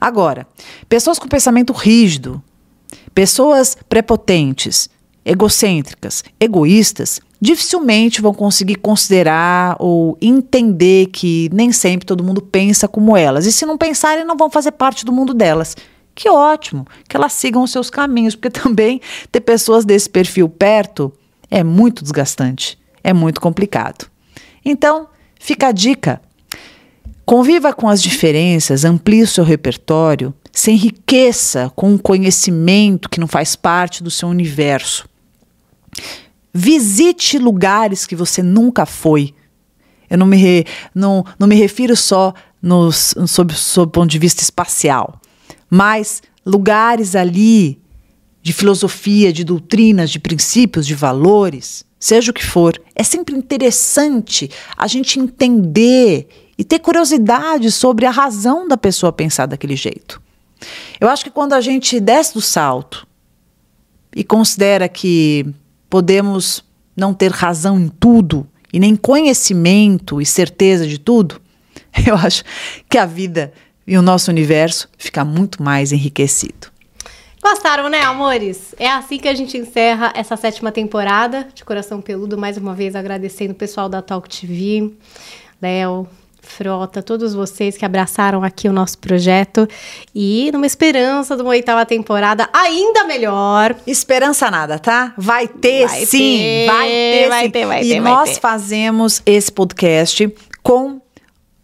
Agora, 0.00 0.46
pessoas 0.88 1.18
com 1.18 1.28
pensamento 1.28 1.72
rígido, 1.72 2.42
pessoas 3.14 3.76
prepotentes, 3.88 4.88
egocêntricas, 5.24 6.24
egoístas, 6.40 7.20
dificilmente 7.40 8.20
vão 8.20 8.32
conseguir 8.32 8.76
considerar 8.76 9.76
ou 9.78 10.16
entender 10.20 11.06
que 11.06 11.50
nem 11.52 11.70
sempre 11.72 12.06
todo 12.06 12.24
mundo 12.24 12.40
pensa 12.42 12.88
como 12.88 13.16
elas. 13.16 13.46
E 13.46 13.52
se 13.52 13.66
não 13.66 13.78
pensarem, 13.78 14.24
não 14.24 14.36
vão 14.36 14.50
fazer 14.50 14.72
parte 14.72 15.04
do 15.04 15.12
mundo 15.12 15.34
delas 15.34 15.76
que 16.14 16.28
ótimo, 16.28 16.86
que 17.08 17.16
elas 17.16 17.32
sigam 17.32 17.62
os 17.62 17.72
seus 17.72 17.90
caminhos, 17.90 18.34
porque 18.34 18.50
também 18.60 19.00
ter 19.30 19.40
pessoas 19.40 19.84
desse 19.84 20.08
perfil 20.08 20.48
perto 20.48 21.12
é 21.50 21.64
muito 21.64 22.02
desgastante, 22.02 22.78
é 23.02 23.12
muito 23.12 23.40
complicado. 23.40 24.06
Então, 24.64 25.08
fica 25.38 25.68
a 25.68 25.72
dica. 25.72 26.22
Conviva 27.24 27.72
com 27.72 27.88
as 27.88 28.02
diferenças, 28.02 28.84
amplie 28.84 29.22
o 29.22 29.26
seu 29.26 29.44
repertório, 29.44 30.34
se 30.52 30.70
enriqueça 30.70 31.72
com 31.74 31.92
um 31.92 31.98
conhecimento 31.98 33.08
que 33.08 33.20
não 33.20 33.26
faz 33.26 33.56
parte 33.56 34.02
do 34.02 34.10
seu 34.10 34.28
universo. 34.28 35.08
Visite 36.52 37.38
lugares 37.38 38.06
que 38.06 38.14
você 38.14 38.42
nunca 38.42 38.86
foi. 38.86 39.34
Eu 40.08 40.18
não 40.18 40.26
me, 40.26 40.36
re, 40.36 40.66
não, 40.94 41.24
não 41.38 41.48
me 41.48 41.54
refiro 41.54 41.96
só 41.96 42.34
nos, 42.62 43.14
sob, 43.26 43.54
sob 43.54 43.88
o 43.88 43.92
ponto 43.92 44.10
de 44.10 44.18
vista 44.18 44.42
espacial 44.42 45.20
mas 45.74 46.22
lugares 46.46 47.16
ali 47.16 47.80
de 48.40 48.52
filosofia, 48.52 49.32
de 49.32 49.42
doutrinas, 49.42 50.08
de 50.08 50.20
princípios, 50.20 50.86
de 50.86 50.94
valores, 50.94 51.84
seja 51.98 52.30
o 52.30 52.34
que 52.34 52.44
for, 52.44 52.80
é 52.94 53.02
sempre 53.02 53.34
interessante 53.34 54.48
a 54.76 54.86
gente 54.86 55.18
entender 55.18 56.28
e 56.56 56.64
ter 56.64 56.78
curiosidade 56.78 57.70
sobre 57.70 58.06
a 58.06 58.10
razão 58.10 58.66
da 58.68 58.76
pessoa 58.76 59.12
pensar 59.12 59.46
daquele 59.46 59.76
jeito. 59.76 60.20
Eu 61.00 61.08
acho 61.08 61.24
que 61.24 61.30
quando 61.30 61.52
a 61.52 61.60
gente 61.60 62.00
desce 62.00 62.34
do 62.34 62.40
salto 62.40 63.06
e 64.14 64.22
considera 64.22 64.88
que 64.88 65.46
podemos 65.90 66.64
não 66.96 67.12
ter 67.12 67.30
razão 67.30 67.78
em 67.78 67.88
tudo 67.88 68.46
e 68.72 68.78
nem 68.78 68.96
conhecimento 68.96 70.20
e 70.20 70.26
certeza 70.26 70.86
de 70.86 70.98
tudo, 70.98 71.40
eu 72.06 72.14
acho 72.14 72.44
que 72.88 72.98
a 72.98 73.06
vida 73.06 73.52
e 73.86 73.96
o 73.98 74.02
nosso 74.02 74.30
universo 74.30 74.88
fica 74.96 75.24
muito 75.24 75.62
mais 75.62 75.92
enriquecido. 75.92 76.72
Gostaram, 77.42 77.90
né, 77.90 78.00
amores? 78.00 78.74
É 78.78 78.88
assim 78.88 79.18
que 79.18 79.28
a 79.28 79.34
gente 79.34 79.58
encerra 79.58 80.10
essa 80.16 80.34
sétima 80.34 80.72
temporada 80.72 81.46
de 81.54 81.62
Coração 81.62 82.00
Peludo. 82.00 82.38
Mais 82.38 82.56
uma 82.56 82.74
vez 82.74 82.96
agradecendo 82.96 83.52
o 83.52 83.56
pessoal 83.56 83.86
da 83.86 84.00
Talk 84.00 84.26
TV, 84.26 84.90
Léo, 85.60 86.08
Frota, 86.44 87.02
todos 87.02 87.34
vocês 87.34 87.76
que 87.76 87.84
abraçaram 87.84 88.44
aqui 88.44 88.68
o 88.68 88.72
nosso 88.72 88.98
projeto 88.98 89.66
e 90.14 90.50
numa 90.52 90.66
esperança 90.66 91.34
de 91.34 91.42
uma 91.42 91.50
oitava 91.50 91.84
temporada 91.86 92.48
ainda 92.52 93.04
melhor. 93.04 93.74
Esperança 93.86 94.50
nada, 94.50 94.78
tá? 94.78 95.14
Vai 95.16 95.48
ter 95.48 95.86
vai 95.86 96.06
sim, 96.06 96.38
ter, 96.38 96.66
vai 96.66 96.88
ter, 96.88 97.28
vai 97.28 97.44
sim. 97.44 97.50
ter, 97.50 97.66
vai 97.66 97.80
ter. 97.80 97.86
E 97.86 98.00
vai 98.00 98.12
nós 98.12 98.30
ter. 98.30 98.40
fazemos 98.40 99.22
esse 99.26 99.50
podcast 99.50 100.32
com 100.62 101.00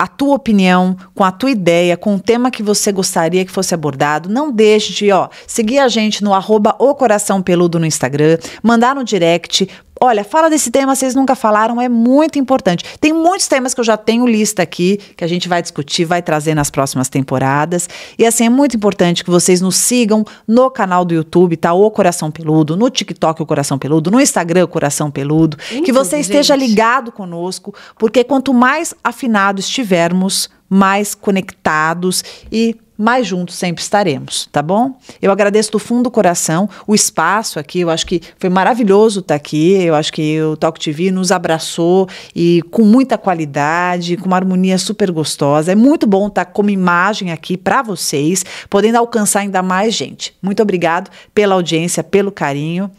a 0.01 0.07
tua 0.07 0.35
opinião, 0.35 0.97
com 1.15 1.23
a 1.23 1.31
tua 1.31 1.51
ideia, 1.51 1.95
com 1.95 2.15
o 2.15 2.19
tema 2.19 2.51
que 2.51 2.63
você 2.63 2.91
gostaria 2.91 3.45
que 3.45 3.53
fosse 3.53 3.75
abordado. 3.75 4.31
Não 4.31 4.51
deixe 4.51 4.95
de, 4.95 5.13
ó, 5.13 5.29
seguir 5.47 5.79
a 5.79 5.89
gente 5.89 6.25
no 6.25 6.33
arroba 6.33 6.75
o 6.79 6.95
Coração 6.95 7.43
Peludo 7.43 7.79
no 7.79 7.85
Instagram, 7.85 8.39
mandar 8.63 8.95
no 8.95 9.05
direct, 9.05 9.69
Olha, 10.03 10.25
fala 10.25 10.49
desse 10.49 10.71
tema, 10.71 10.95
vocês 10.97 11.15
nunca 11.15 11.35
falaram, 11.35 11.79
é 11.79 11.87
muito 11.87 12.39
importante. 12.39 12.85
Tem 12.99 13.13
muitos 13.13 13.47
temas 13.47 13.75
que 13.75 13.81
eu 13.81 13.85
já 13.85 13.99
tenho 13.99 14.27
lista 14.27 14.63
aqui, 14.63 14.97
que 15.15 15.23
a 15.23 15.27
gente 15.27 15.47
vai 15.47 15.61
discutir, 15.61 16.07
vai 16.07 16.23
trazer 16.23 16.55
nas 16.55 16.71
próximas 16.71 17.11
temporadas. 17.11 17.87
E 18.19 18.25
assim, 18.25 18.47
é 18.47 18.49
muito 18.49 18.75
importante 18.75 19.23
que 19.23 19.31
vocês 19.31 19.61
nos 19.61 19.77
sigam 19.77 20.25
no 20.49 20.71
canal 20.71 21.05
do 21.05 21.13
YouTube, 21.13 21.55
tá? 21.59 21.75
O 21.75 21.91
Coração 21.91 22.31
Peludo, 22.31 22.79
no 22.79 22.89
TikTok, 22.89 23.43
o 23.43 23.47
Coração 23.47 23.79
Peludo, 23.79 24.11
no 24.11 24.19
Instagram, 24.19 24.65
o 24.65 24.69
Coração 24.69 25.11
Peludo. 25.11 25.59
que 25.85 25.93
você 25.93 26.19
esteja 26.19 26.57
ligado 26.57 27.13
conosco, 27.13 27.75
porque 27.99 28.25
quanto 28.25 28.55
mais 28.55 28.95
afinado 29.05 29.61
estivermos, 29.61 30.49
mais 30.71 31.15
conectados 31.15 32.23
e 32.51 32.77
mais 33.01 33.27
juntos 33.27 33.55
sempre 33.55 33.83
estaremos, 33.83 34.47
tá 34.53 34.61
bom? 34.61 34.95
Eu 35.23 35.33
agradeço 35.33 35.73
do 35.73 35.79
fundo 35.79 36.03
do 36.05 36.11
coração 36.11 36.69
o 36.87 36.95
espaço 36.95 37.59
aqui, 37.59 37.81
eu 37.81 37.89
acho 37.89 38.07
que 38.07 38.21
foi 38.39 38.51
maravilhoso 38.51 39.21
estar 39.21 39.35
aqui, 39.35 39.73
eu 39.83 39.95
acho 39.95 40.13
que 40.13 40.41
o 40.43 40.55
Talk 40.55 40.79
TV 40.79 41.11
nos 41.11 41.33
abraçou 41.33 42.07
e 42.37 42.63
com 42.71 42.83
muita 42.83 43.17
qualidade, 43.17 44.19
com 44.19 44.27
uma 44.27 44.37
harmonia 44.37 44.77
super 44.77 45.11
gostosa. 45.11 45.73
É 45.73 45.75
muito 45.75 46.07
bom 46.07 46.27
estar 46.27 46.45
como 46.45 46.69
imagem 46.69 47.33
aqui 47.33 47.57
para 47.57 47.81
vocês, 47.81 48.45
podendo 48.69 48.97
alcançar 48.97 49.41
ainda 49.41 49.63
mais 49.63 49.95
gente. 49.95 50.35
Muito 50.43 50.63
obrigado 50.63 51.11
pela 51.33 51.55
audiência, 51.55 52.05
pelo 52.05 52.31
carinho 52.31 52.91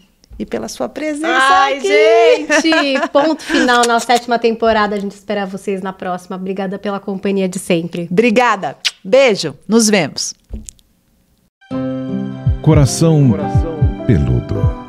e 0.41 0.45
pela 0.45 0.67
sua 0.67 0.89
presença 0.89 1.27
Ai, 1.27 1.77
aqui. 1.77 1.87
gente! 1.87 3.07
Ponto 3.13 3.43
final 3.43 3.85
na 3.85 3.99
sétima 3.99 4.39
temporada. 4.39 4.95
A 4.95 4.99
gente 4.99 5.11
espera 5.11 5.45
vocês 5.45 5.81
na 5.81 5.93
próxima. 5.93 6.35
Obrigada 6.35 6.79
pela 6.79 6.99
companhia 6.99 7.47
de 7.47 7.59
sempre. 7.59 8.07
Obrigada. 8.11 8.75
Beijo. 9.03 9.55
Nos 9.67 9.89
vemos. 9.89 10.33
Coração 12.61 13.31
peludo. 14.05 14.80